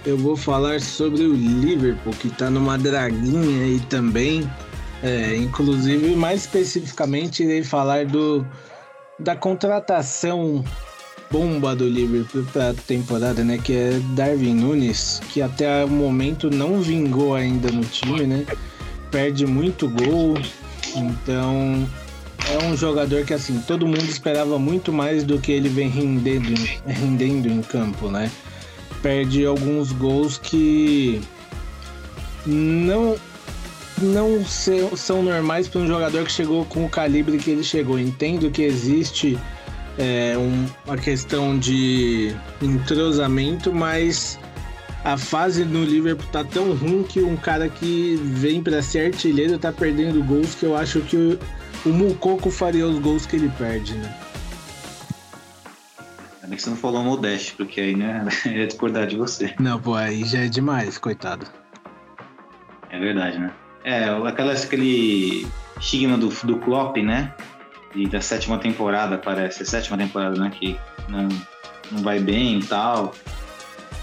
[0.05, 4.49] eu vou falar sobre o Liverpool, que está numa draguinha aí também.
[5.03, 8.47] É, inclusive, mais especificamente, irei falar do,
[9.19, 10.65] da contratação
[11.31, 13.59] bomba do Liverpool para a temporada, né?
[13.63, 18.47] Que é Darwin Nunes, que até o momento não vingou ainda no time, né?
[19.11, 20.35] Perde muito gol,
[20.97, 21.87] então
[22.53, 26.55] é um jogador que assim todo mundo esperava muito mais do que ele vem rendendo,
[26.87, 28.31] rendendo em campo, né?
[29.05, 31.21] Perde alguns gols que
[32.47, 33.17] não
[34.01, 37.99] não são normais para um jogador que chegou com o calibre que ele chegou.
[37.99, 39.39] Entendo que existe
[39.99, 44.39] é, um, uma questão de entrosamento, mas
[45.05, 49.59] a fase no Liverpool tá tão ruim que um cara que vem para ser artilheiro
[49.59, 51.39] tá perdendo gols que eu acho que o,
[51.85, 54.24] o Mucoco faria os gols que ele perde, né?
[56.45, 59.55] Ainda que você não falou Modeste, porque aí, né, ia discordar de você.
[59.59, 61.47] Não, pô, aí já é demais, coitado.
[62.91, 63.51] É verdade, né?
[63.83, 65.47] É, aquela, aquele
[65.81, 67.35] estigma do, do Klopp, né?
[67.95, 69.63] E da sétima temporada, parece.
[69.63, 70.51] É sétima temporada, né?
[70.51, 70.79] Que
[71.09, 71.29] não,
[71.91, 73.15] não vai bem e tal.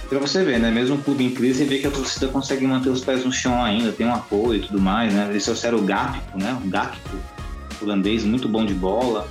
[0.09, 0.71] Pra você ver, né?
[0.71, 3.31] Mesmo o clube em crise, você vê que a torcida consegue manter os pés no
[3.31, 5.27] chão ainda, tem um apoio e tudo mais, né?
[5.29, 6.59] Eles trouxeram o Gakpo, né?
[6.63, 7.17] O Gakpo,
[7.81, 9.27] holandês, muito bom de bola.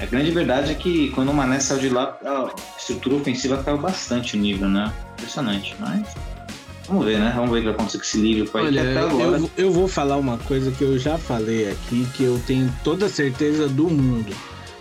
[0.00, 3.78] A grande verdade é que quando o Mané saiu de lá, a estrutura ofensiva caiu
[3.78, 4.92] bastante o nível, né?
[5.14, 6.06] Impressionante, mas
[6.86, 7.32] vamos ver, né?
[7.34, 8.50] Vamos ver o que vai acontecer com esse livro.
[8.54, 12.70] Olha, eu, eu vou falar uma coisa que eu já falei aqui, que eu tenho
[12.84, 14.34] toda a certeza do mundo.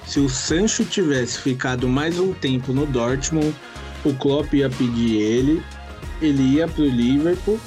[0.05, 3.55] Se o Sancho tivesse ficado mais um tempo no Dortmund,
[4.03, 5.63] o Klopp ia pedir ele,
[6.21, 7.59] ele ia pro Liverpool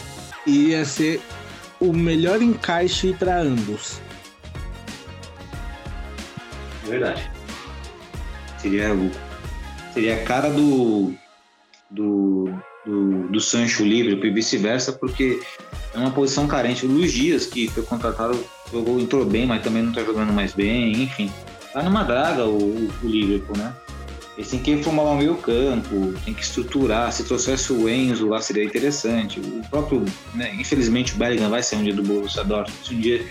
[0.47, 1.21] e ia ser
[1.81, 4.01] o melhor encaixe para ambos.
[6.87, 7.38] É verdade.
[8.59, 8.89] Seria,
[9.93, 11.15] seria a cara do,
[11.91, 12.53] do,
[12.85, 15.41] do, do Sancho livre e vice-versa, porque
[15.95, 16.87] é uma posição carente.
[16.87, 18.43] O Luiz Dias, que foi contratado,
[18.73, 21.31] jogou, entrou bem, mas também não está jogando mais bem, enfim.
[21.73, 23.75] Tá numa draga o, o, o Liverpool, né?
[24.39, 27.11] Eles têm que reformar o meio campo, tem que estruturar.
[27.11, 29.41] Se trouxesse o Enzo lá seria interessante.
[29.41, 32.87] O próprio, né, infelizmente o Bellingham vai ser um dia do Borussia Dortmund.
[32.87, 33.27] Se um dia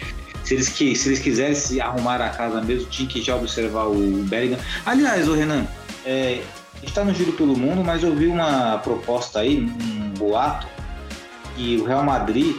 [0.48, 4.24] se eles, que, se eles quisessem arrumar a casa mesmo, tinha que já observar o
[4.24, 4.58] Bellingham.
[4.86, 5.68] Aliás, o Renan,
[6.06, 6.42] é,
[6.82, 10.66] está no giro pelo mundo, mas eu vi uma proposta aí, um boato,
[11.54, 12.56] que o Real Madrid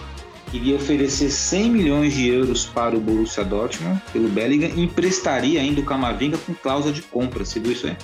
[0.53, 5.81] iria oferecer 100 milhões de euros para o Borussia Dortmund pelo Bellingham e emprestaria ainda
[5.81, 7.43] o Camavinga com cláusula de compra.
[7.43, 7.97] Você viu isso aí?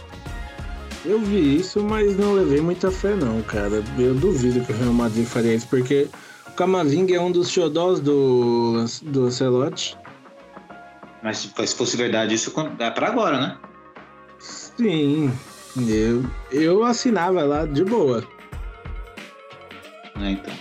[1.05, 3.85] Eu vi isso, mas não levei muita fé não, cara.
[3.99, 6.09] Eu duvido que o Real Madrid faria isso, porque
[6.57, 9.97] Camavinga é um dos xodós do, do Ancelotti.
[11.23, 13.59] Mas se fosse verdade, isso é para agora, né?
[14.39, 15.33] Sim,
[15.89, 18.23] eu, eu assinava lá de boa.
[20.21, 20.55] É, então.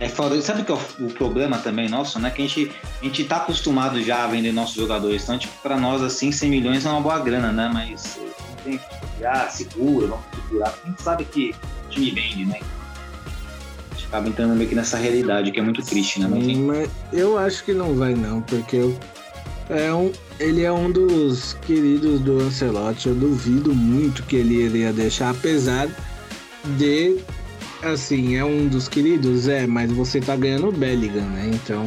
[0.00, 0.40] É foda.
[0.40, 2.30] Sabe que é o, o, problema também nosso, né?
[2.30, 5.24] Que a gente, a gente tá acostumado já a vender nossos jogadores.
[5.24, 7.70] Então, tipo, pra nós, assim, 100 milhões é uma boa grana, né?
[7.72, 8.18] Mas
[8.48, 10.74] não tem que ah, segura, vamos segurar.
[10.82, 11.54] A gente sabe que
[11.86, 12.60] o time vende, né?
[14.08, 16.28] Acaba entrando meio que nessa realidade que é muito triste, né?
[16.40, 18.98] Sim, mas eu acho que não vai não, porque eu,
[19.68, 23.08] é um, ele é um dos queridos do Ancelotti.
[23.08, 25.88] Eu duvido muito que ele iria deixar, apesar
[26.76, 27.18] de
[27.82, 31.50] assim, é um dos queridos, é, mas você tá ganhando o Bellingham, né?
[31.54, 31.84] Então,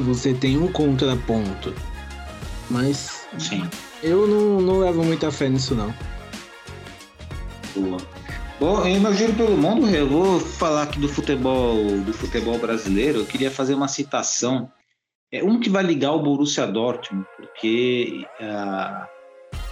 [0.00, 1.72] você tem um contraponto.
[2.68, 3.64] Mas Sim.
[4.02, 5.94] eu não, não levo muita fé nisso, não.
[7.74, 8.15] Boa.
[8.58, 13.18] Bom, em meu giro pelo mundo, eu vou falar aqui do futebol, do futebol brasileiro.
[13.18, 14.70] Eu queria fazer uma citação.
[15.30, 19.06] É um que vai ligar o Borussia Dortmund, porque a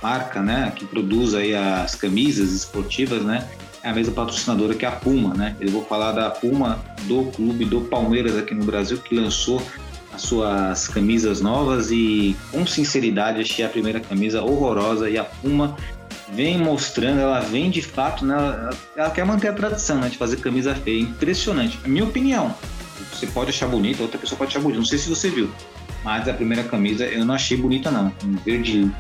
[0.03, 3.49] marca, né, que produz aí as camisas esportivas, né,
[3.83, 5.57] é a mesma patrocinadora que a Puma, né?
[5.59, 9.63] Eu vou falar da Puma do clube do Palmeiras aqui no Brasil que lançou
[10.13, 15.75] as suas camisas novas e com sinceridade achei a primeira camisa horrorosa e a Puma
[16.33, 20.17] vem mostrando, ela vem de fato, né, ela, ela quer manter a tradição né, de
[20.17, 21.79] fazer camisa feia, impressionante.
[21.85, 22.55] A minha opinião,
[23.13, 25.51] você pode achar bonita, outra pessoa pode achar bonita, não sei se você viu,
[26.03, 28.91] mas a primeira camisa eu não achei bonita não, um verde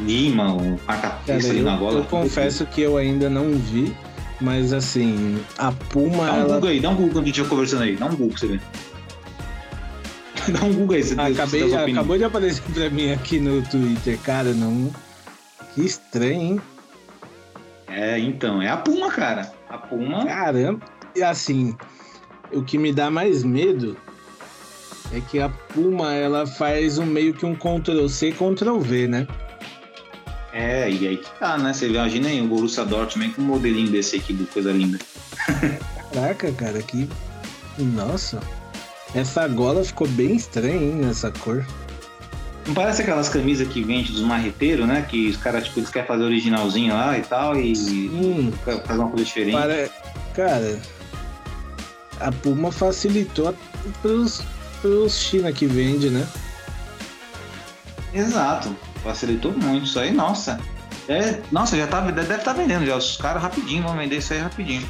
[0.00, 1.98] lima, um marca-texto ali na gola.
[1.98, 3.94] eu confesso que eu ainda não vi,
[4.40, 6.54] mas assim, a Puma, Dá um ela.
[6.54, 8.46] Google aí, dá um Google quando a gente conversando aí, dá um Google pra você
[8.46, 8.60] ver.
[10.52, 14.52] dá um Google aí, você Acabei, acabou de aparecer pra mim aqui no Twitter, cara,
[14.54, 14.90] não.
[15.74, 16.60] Que estranho, hein?
[17.88, 19.52] É, então, é a Puma, cara.
[19.68, 20.24] A Puma.
[20.24, 20.80] Caramba.
[21.14, 21.76] E assim,
[22.52, 23.96] o que me dá mais medo
[25.12, 29.26] é que a Puma ela faz um meio que um Ctrl C, Ctrl V, né?
[30.52, 31.72] É, e aí que tá, né?
[31.72, 34.98] Você imagina aí o Borussia Dortmund com um modelinho desse aqui, do coisa linda.
[36.12, 37.08] Caraca, cara, que.
[37.78, 38.40] Nossa.
[39.14, 41.64] Essa gola ficou bem estranha, hein, nessa cor.
[42.66, 45.04] Não parece aquelas camisas que vende dos marreteiros, né?
[45.08, 47.72] Que os caras, tipo, eles querem fazer originalzinho lá e tal, e
[48.12, 48.52] Hum,
[48.86, 49.56] fazer uma coisa diferente.
[49.56, 49.88] para...
[50.34, 50.78] Cara,
[52.20, 53.54] a Puma facilitou
[54.02, 54.42] pros,
[54.80, 56.26] pros China que vende, né?
[58.12, 58.74] Exato.
[59.02, 60.60] Facilitou muito isso aí, nossa.
[61.08, 62.96] É, nossa, já tá, deve estar vendendo já.
[62.96, 64.86] Os caras rapidinho vão vender isso aí rapidinho.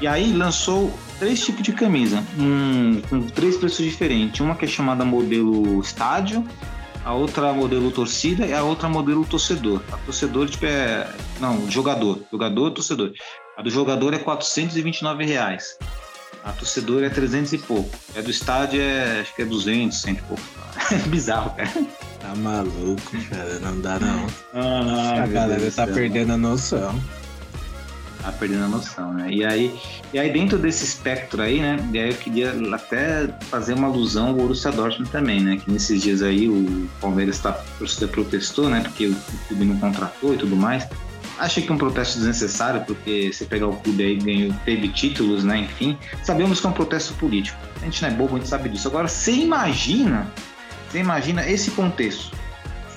[0.00, 4.40] E aí lançou três tipos de camisa, um, com três preços diferentes.
[4.40, 6.44] Uma que é chamada modelo estádio,
[7.04, 9.82] a outra modelo torcida e a outra modelo torcedor.
[9.90, 11.08] A torcedor tipo é.
[11.40, 12.20] Não, jogador.
[12.30, 13.12] Jogador torcedor.
[13.56, 15.76] A do jogador é 429 reais.
[16.44, 17.90] A torcedor é 300 e pouco.
[18.16, 19.20] A do estádio é.
[19.20, 20.42] acho que é 200, 100 e pouco.
[20.90, 21.70] É bizarro, cara.
[22.20, 24.26] Tá maluco, cara, não dá não.
[24.54, 27.00] Ah, a galera tá perdendo a noção.
[28.22, 29.28] Tá perdendo a noção, né?
[29.32, 29.76] E aí,
[30.12, 31.76] e aí dentro desse espectro aí, né?
[31.92, 35.56] E aí eu queria até fazer uma alusão ao Borussia Dortmund também, né?
[35.56, 38.80] Que nesses dias aí o Palmeiras tá, a protestou, né?
[38.80, 39.16] Porque o
[39.48, 40.86] clube não contratou e tudo mais.
[41.36, 45.58] Achei que um protesto desnecessário, porque você pegar o clube aí ganhou, teve títulos, né?
[45.58, 47.58] Enfim, sabemos que é um protesto político.
[47.80, 48.86] A gente não é bobo, a gente sabe disso.
[48.86, 50.30] Agora, você imagina,
[50.88, 52.36] você imagina esse contexto.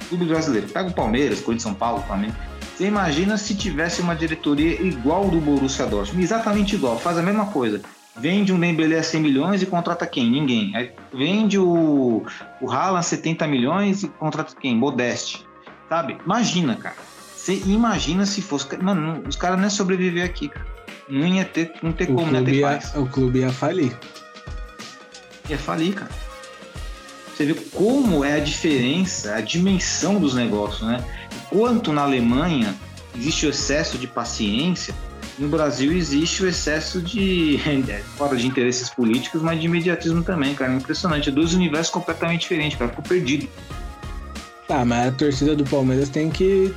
[0.08, 2.36] Clube brasileiro, pega o Palmeiras, Corinthians, São Paulo, Flamengo.
[2.76, 7.46] Você imagina se tivesse uma diretoria igual do Borussia Dortmund, exatamente igual, faz a mesma
[7.46, 7.82] coisa.
[8.18, 10.30] Vende um Dembélé a 100 milhões e contrata quem?
[10.30, 10.76] Ninguém.
[10.76, 12.26] Aí vende o,
[12.62, 14.76] o Haaland 70 milhões e contrata quem?
[14.76, 15.46] Modeste.
[15.88, 16.18] Sabe?
[16.26, 16.96] Imagina, cara.
[17.36, 18.76] Você imagina se fosse.
[18.78, 20.66] Mano, os caras não iam sobreviver aqui, cara.
[21.08, 22.96] Não ia ter, não ter O como, clube, ter ia, paz.
[22.96, 23.96] o clube ia falir.
[25.50, 26.12] Ia falir, cara.
[27.36, 31.04] Você vê como é a diferença, a dimensão dos negócios, né?
[31.52, 32.76] Enquanto na Alemanha
[33.16, 34.94] existe o excesso de paciência,
[35.38, 37.60] no Brasil existe o excesso de,
[38.18, 40.74] fora de interesses políticos, mas de imediatismo também, cara.
[40.74, 41.30] É impressionante.
[41.30, 42.90] É dois universos completamente diferentes, cara.
[42.90, 43.48] Ficou perdido.
[44.68, 46.74] Tá, mas a torcida do Palmeiras tem que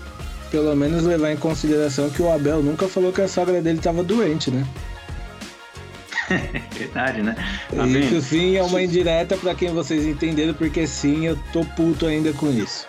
[0.51, 4.03] pelo menos levar em consideração que o Abel nunca falou que a sogra dele tava
[4.03, 4.67] doente, né?
[6.31, 7.35] É verdade, né?
[7.75, 12.07] Tá isso sim é uma indireta pra quem vocês entenderam, porque sim, eu tô puto
[12.07, 12.87] ainda com isso.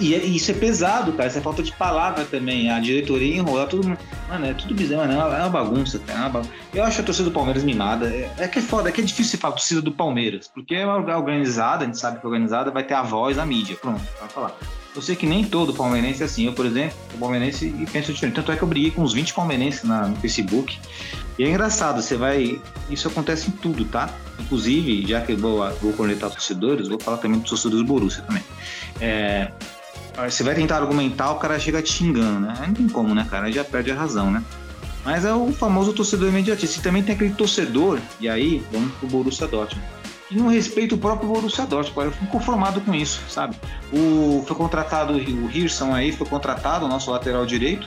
[0.00, 1.28] E é- isso é pesado, cara.
[1.28, 2.70] Isso é falta de palavra também.
[2.70, 3.86] A diretoria enrolar tudo.
[4.28, 5.12] Mano, é tudo bizarro, mano.
[5.34, 6.18] É uma, bagunça, cara.
[6.18, 6.50] É uma bagunça.
[6.72, 8.06] Eu acho a torcida do Palmeiras mimada.
[8.08, 10.48] É, é que é foda, é que é difícil falar torcida do Palmeiras.
[10.48, 13.76] Porque é organizada, a gente sabe que organizada, vai ter a voz da mídia.
[13.76, 14.56] Pronto, vai falar.
[14.96, 16.46] Eu sei que nem todo palmeirense é assim.
[16.46, 18.34] Eu, por exemplo, sou palmeirense e penso diferente.
[18.34, 20.78] Tanto é que eu briguei com uns 20 palmeirenses na- no Facebook.
[21.38, 22.60] E é engraçado, você vai.
[22.90, 24.10] Isso acontece em tudo, tá?
[24.40, 28.22] Inclusive, já que eu vou, vou conectar torcedores, vou falar também dos torcedores do Borussia
[28.24, 28.42] também.
[29.00, 29.52] É,
[30.28, 32.54] você vai tentar argumentar, o cara chega te xingando, né?
[32.66, 33.46] Não tem como, né, cara?
[33.46, 34.42] Aí já perde a razão, né?
[35.04, 36.78] Mas é o famoso torcedor imediatista.
[36.78, 39.86] E também tem aquele torcedor, e aí, vamos pro Borussia Dortmund,
[40.28, 41.94] que não respeita o próprio Borussia Dortmund.
[41.94, 42.08] cara.
[42.08, 43.56] Eu fico conformado com isso, sabe?
[43.92, 47.86] O, foi contratado, o Hirson aí foi contratado, o nosso lateral direito.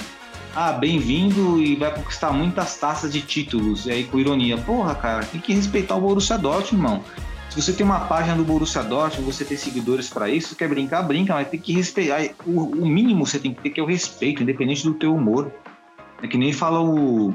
[0.55, 3.85] Ah, bem-vindo e vai conquistar muitas taças de títulos.
[3.85, 7.03] E aí, com ironia, porra, cara, tem que respeitar o Borussia Dortmund, irmão.
[7.53, 11.03] Se você tem uma página do Borussia Dortmund, você tem seguidores para isso, quer brincar,
[11.03, 12.33] brinca, mas tem que respeitar.
[12.47, 15.51] O, o mínimo você tem que ter que é o respeito, independente do teu humor.
[16.23, 17.31] É que nem fala o,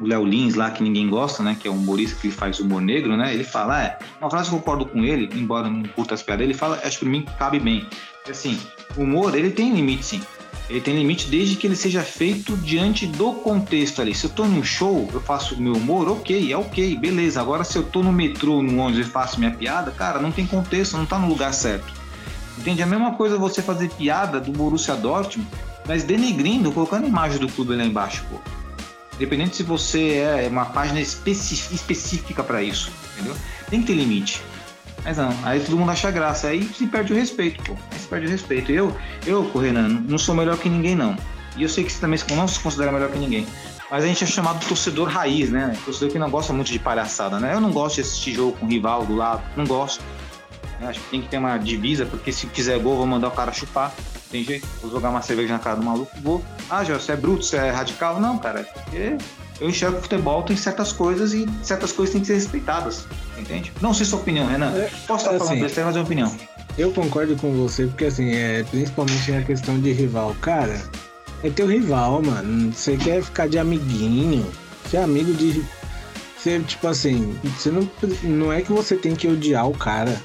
[0.00, 1.54] Léo Lins lá, que ninguém gosta, né?
[1.60, 3.34] Que é um humorista que faz humor negro, né?
[3.34, 6.42] Ele fala, é, uma frase que eu concordo com ele, embora não curta as piadas,
[6.42, 7.86] ele fala, acho que pra mim cabe bem.
[8.26, 8.58] Assim,
[8.96, 10.22] o humor, ele tem limite sim.
[10.68, 14.14] Ele tem limite desde que ele seja feito diante do contexto ali.
[14.14, 17.40] Se eu tô num show, eu faço meu humor, ok, é ok, beleza.
[17.40, 20.44] Agora, se eu tô no metrô, no ônibus e faço minha piada, cara, não tem
[20.44, 21.94] contexto, não tá no lugar certo.
[22.58, 22.82] Entende?
[22.82, 25.48] A mesma coisa você fazer piada do Borussia Dortmund,
[25.86, 28.40] mas denegrindo, colocando a imagem do clube lá embaixo, pô.
[29.14, 33.36] Independente se você é uma página específica para isso, entendeu?
[33.70, 34.42] Tem que ter limite.
[35.04, 37.76] Mas não, aí todo mundo acha graça, aí se perde o respeito, pô.
[38.06, 38.70] Se perde o respeito.
[38.70, 38.96] Eu,
[39.26, 41.16] eu, Renan, não sou melhor que ninguém, não.
[41.56, 43.44] E eu sei que você também não se considera melhor que ninguém.
[43.90, 45.76] Mas a gente é chamado torcedor raiz, né?
[45.84, 47.54] Torcedor que não gosta muito de palhaçada, né?
[47.54, 50.04] Eu não gosto de assistir jogo com rival do lado, não gosto.
[50.80, 53.32] Eu Acho que tem que ter uma divisa, porque se quiser gol, vou mandar o
[53.32, 53.92] cara chupar.
[54.30, 56.44] Tem jeito, vou jogar uma cerveja na cara do maluco, vou.
[56.70, 58.20] Ah, já, você é bruto, você é radical?
[58.20, 59.16] Não, cara, é porque
[59.60, 63.06] eu enxergo que o futebol tem certas coisas e certas coisas têm que ser respeitadas,
[63.36, 63.72] entende?
[63.80, 64.72] Não sei sua opinião, Renan.
[64.76, 66.36] É, Posso estar falando assim, besteira, mas é uma opinião.
[66.78, 70.36] Eu concordo com você, porque assim, é, principalmente na questão de rival.
[70.42, 70.78] Cara,
[71.42, 72.72] é teu rival, mano.
[72.72, 74.46] Você quer ficar de amiguinho,
[74.90, 75.64] ser amigo de.
[76.36, 77.88] Você, tipo assim, você não,
[78.22, 80.20] não é que você tem que odiar o cara.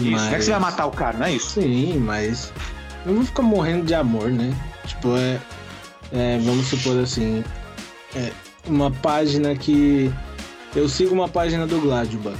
[0.00, 1.60] Isso, não é que você vai matar o cara, não é isso?
[1.60, 2.52] Sim, mas
[3.04, 4.54] não vou ficar morrendo de amor, né?
[4.86, 5.40] Tipo, é.
[6.12, 7.44] é, vamos supor assim.
[8.14, 8.30] É,
[8.66, 10.12] uma página que.
[10.74, 12.36] Eu sigo uma página do Gladbach.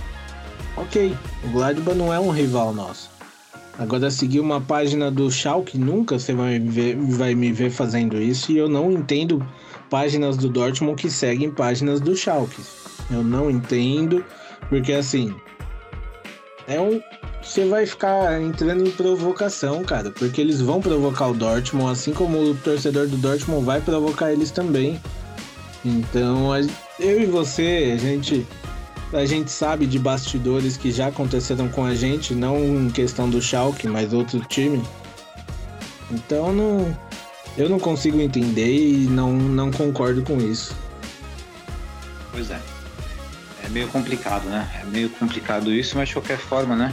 [0.76, 3.10] Ok, o Gladbach não é um rival nosso.
[3.78, 8.52] Agora, seguir uma página do Schalke, nunca você vai, ver, vai me ver fazendo isso.
[8.52, 9.44] E eu não entendo
[9.90, 12.62] páginas do Dortmund que seguem páginas do Schalke.
[13.10, 14.24] Eu não entendo,
[14.68, 15.34] porque assim.
[16.66, 17.00] É um,
[17.42, 22.40] você vai ficar entrando em provocação, cara, porque eles vão provocar o Dortmund, assim como
[22.40, 24.98] o torcedor do Dortmund vai provocar eles também.
[25.84, 26.56] Então,
[26.98, 28.46] eu e você, a gente
[29.14, 33.40] a gente sabe de bastidores que já aconteceram com a gente, não em questão do
[33.40, 34.82] Schalke, mas outro time.
[36.10, 36.96] Então, não
[37.56, 40.76] eu não consigo entender e não, não concordo com isso.
[42.32, 42.60] Pois é.
[43.64, 44.68] É meio complicado, né?
[44.82, 46.92] É meio complicado isso, mas de qualquer forma, né?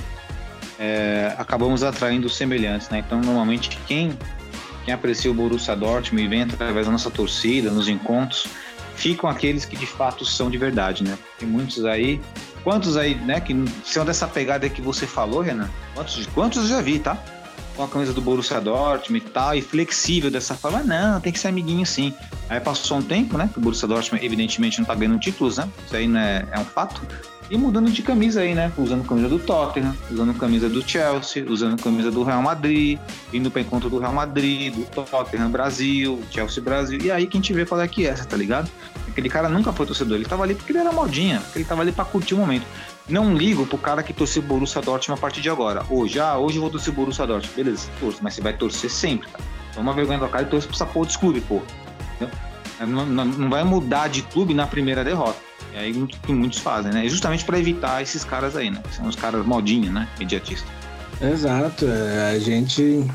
[0.78, 3.00] É, acabamos atraindo semelhantes, né?
[3.00, 4.18] Então, normalmente, quem,
[4.86, 8.46] quem aprecia o Borussia Dortmund e vem através da nossa torcida, nos encontros,
[8.96, 11.18] ficam aqueles que de fato são de verdade, né?
[11.40, 12.22] Tem muitos aí.
[12.64, 15.70] Quantos aí, né, que são dessa pegada que você falou, Renan?
[15.96, 17.18] Quantos, quantos eu já vi, tá?
[17.76, 20.80] Com a camisa do Borussia Dortmund e tal, e flexível dessa forma.
[20.80, 22.14] Ah, Não, tem que ser amiguinho sim.
[22.50, 23.50] Aí passou um tempo, né?
[23.52, 25.68] Que o Borussia Dortmund evidentemente não tá ganhando títulos, né?
[25.86, 27.02] Isso aí né, é um fato.
[27.52, 28.72] E mudando de camisa aí, né?
[28.78, 32.98] Usando camisa do Tottenham, usando camisa do Chelsea, usando camisa do Real Madrid,
[33.34, 36.98] indo para encontro do Real Madrid, do Tottenham Brasil, Chelsea Brasil.
[37.02, 38.72] E aí que a gente vê qual é que é essa, tá ligado?
[39.06, 41.82] Aquele cara nunca foi torcedor, ele tava ali porque ele era modinha, porque ele tava
[41.82, 42.66] ali para curtir o momento.
[43.10, 45.84] Não ligo pro cara que torceu Borussia Dortmund a partir de agora.
[45.90, 47.54] Hoje, ah, hoje eu vou torcer Borussia Dortmund.
[47.54, 49.44] Beleza, torço, mas você vai torcer sempre, cara.
[49.76, 51.62] Toma vergonha da cara e torce pra essa porra desse clube, pô.
[52.16, 52.34] Entendeu?
[52.86, 55.40] Não, não, vai mudar de clube na primeira derrota.
[55.74, 57.08] É aí que muitos fazem, né?
[57.08, 58.82] Justamente para evitar esses caras aí, né?
[58.92, 60.08] São os caras modinha, né?
[60.20, 60.68] Mediatista.
[61.22, 63.06] Exato, é, a gente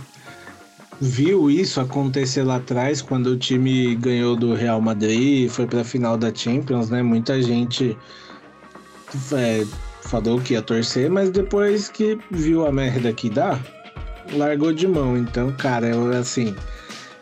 [1.01, 5.81] viu isso acontecer lá atrás quando o time ganhou do Real Madrid e foi para
[5.81, 7.03] a final da Champions, né?
[7.03, 7.97] Muita gente
[9.33, 9.67] é,
[10.03, 13.59] falou que ia torcer, mas depois que viu a merda que dá,
[14.33, 15.17] largou de mão.
[15.17, 16.55] Então, cara, eu assim,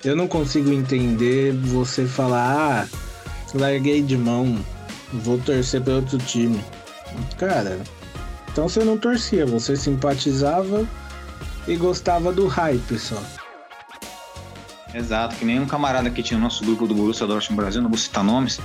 [0.04, 2.98] eu não consigo entender você falar, ah,
[3.54, 4.58] larguei de mão,
[5.12, 6.62] vou torcer para outro time.
[7.38, 7.80] Cara,
[8.50, 10.86] então você não torcia, você simpatizava
[11.66, 13.22] e gostava do hype só.
[14.92, 17.88] Exato, que nem um camarada que tinha o nosso grupo do Borussia Dortmund Brasil, não
[17.88, 18.60] vou citar nomes,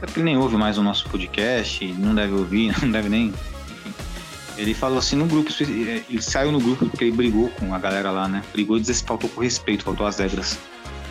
[0.00, 3.32] é porque ele nem ouve mais o nosso podcast, não deve ouvir, não deve nem.
[4.56, 8.10] Ele falou assim no grupo, ele saiu no grupo porque ele brigou com a galera
[8.10, 8.42] lá, né?
[8.52, 10.58] Brigou e faltou com respeito, faltou as regras.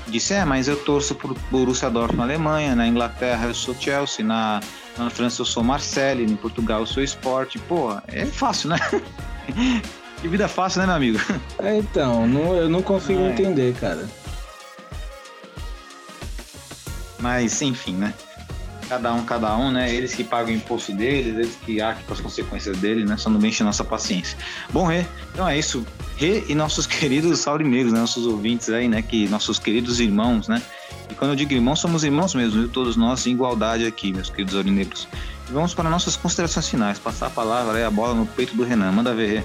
[0.08, 4.24] Disse, é, mas eu torço pro Borussia Dortmund na Alemanha, na Inglaterra eu sou Chelsea,
[4.26, 4.62] na,
[4.97, 7.58] na França eu sou Marseille, em Portugal eu sou Sport.
[7.68, 8.78] Pô, é fácil, né?
[10.22, 11.20] que vida fácil, né, meu amigo?
[11.60, 13.32] É, então, não- eu não consigo Ai.
[13.32, 14.08] entender, cara.
[17.20, 18.14] Mas, enfim, né?
[18.90, 19.94] Cada um, cada um, né?
[19.94, 23.18] Eles que pagam o imposto deles, eles que arquem com as consequências deles, né?
[23.18, 24.38] Só não mexe nossa paciência.
[24.72, 25.86] Bom, Rê, então é isso.
[26.16, 28.00] Rê e nossos queridos saurinegros, né?
[28.00, 29.02] Nossos ouvintes aí, né?
[29.02, 30.62] Que nossos queridos irmãos, né?
[31.10, 32.70] E quando eu digo irmãos, somos irmãos mesmo, viu?
[32.70, 35.08] Todos nós em igualdade aqui, meus queridos aurinegros.
[35.50, 36.98] E vamos para nossas considerações finais.
[36.98, 38.92] Passar a palavra aí, a bola no peito do Renan.
[38.92, 39.44] Manda ver, Rê.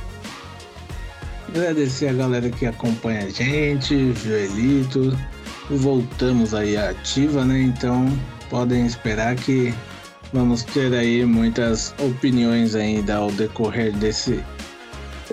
[1.49, 5.17] Agradecer a galera que acompanha a gente, Joelito.
[5.69, 7.61] Voltamos aí ativa, né?
[7.61, 8.07] Então,
[8.53, 9.73] podem esperar que
[10.31, 14.45] vamos ter aí muitas opiniões ainda ao decorrer desse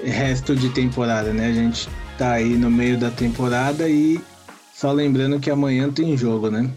[0.02, 1.48] resto de temporada, né?
[1.48, 4.22] A gente tá aí no meio da temporada e
[4.74, 6.72] só lembrando que amanhã tem jogo, né?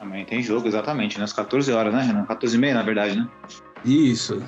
[0.00, 1.24] Amanhã tem jogo, exatamente, né?
[1.24, 2.24] Às 14 horas, né, Renan?
[2.24, 3.28] 14 e meia, na verdade, né?
[3.84, 4.42] Isso.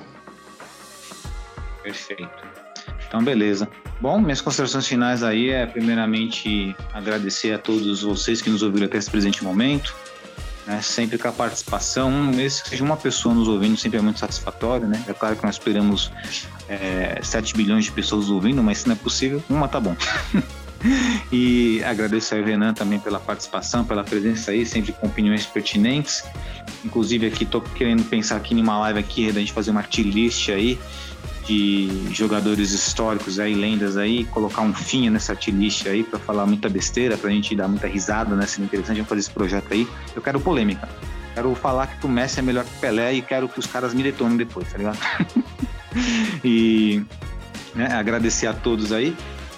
[1.83, 2.27] Perfeito.
[3.07, 3.69] Então, beleza.
[4.01, 8.97] Bom, minhas considerações finais aí é, primeiramente, agradecer a todos vocês que nos ouviram até
[8.97, 9.95] esse presente momento.
[10.67, 10.81] Né?
[10.81, 14.85] Sempre com a participação, mesmo que seja uma pessoa nos ouvindo, sempre é muito satisfatório,
[14.85, 15.01] né?
[15.07, 16.11] É claro que nós esperamos
[16.67, 19.95] é, 7 bilhões de pessoas ouvindo, mas se não é possível, uma tá bom.
[21.31, 26.25] e agradeço ao Renan também pela participação, pela presença aí, sempre com opiniões pertinentes.
[26.83, 30.49] Inclusive aqui tô querendo pensar aqui numa live aqui, da gente fazer uma tier list
[30.49, 30.77] aí
[31.47, 36.45] de jogadores históricos aí, lendas aí, colocar um fim nessa tier list aí para falar
[36.45, 38.45] muita besteira, pra gente dar muita risada, né?
[38.45, 39.87] Seria interessante fazer esse projeto aí.
[40.13, 40.89] Eu quero polêmica.
[41.33, 43.93] Quero falar que o Messi é melhor que o Pelé e quero que os caras
[43.93, 44.97] me detonem depois, tá ligado?
[46.43, 47.01] e
[47.73, 49.15] né, agradecer a todos aí,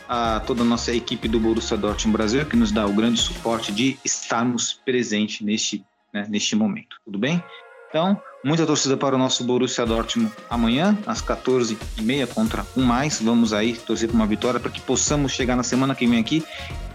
[0.08, 3.72] a toda a nossa equipe do Borussia Dortmund Brasil, que nos dá o grande suporte
[3.72, 5.84] de estarmos presentes neste,
[6.14, 6.98] né, neste momento.
[7.04, 7.44] Tudo bem?
[7.90, 13.22] Então, muita torcida para o nosso Borussia Dortmund amanhã, às 14h30 contra um mais.
[13.22, 16.44] Vamos aí torcer por uma vitória para que possamos chegar na semana que vem aqui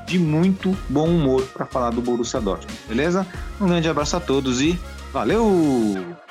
[0.07, 3.27] de muito bom humor para falar do Borussia Dortmund, beleza?
[3.61, 4.79] Um grande abraço a todos e
[5.13, 6.24] valeu!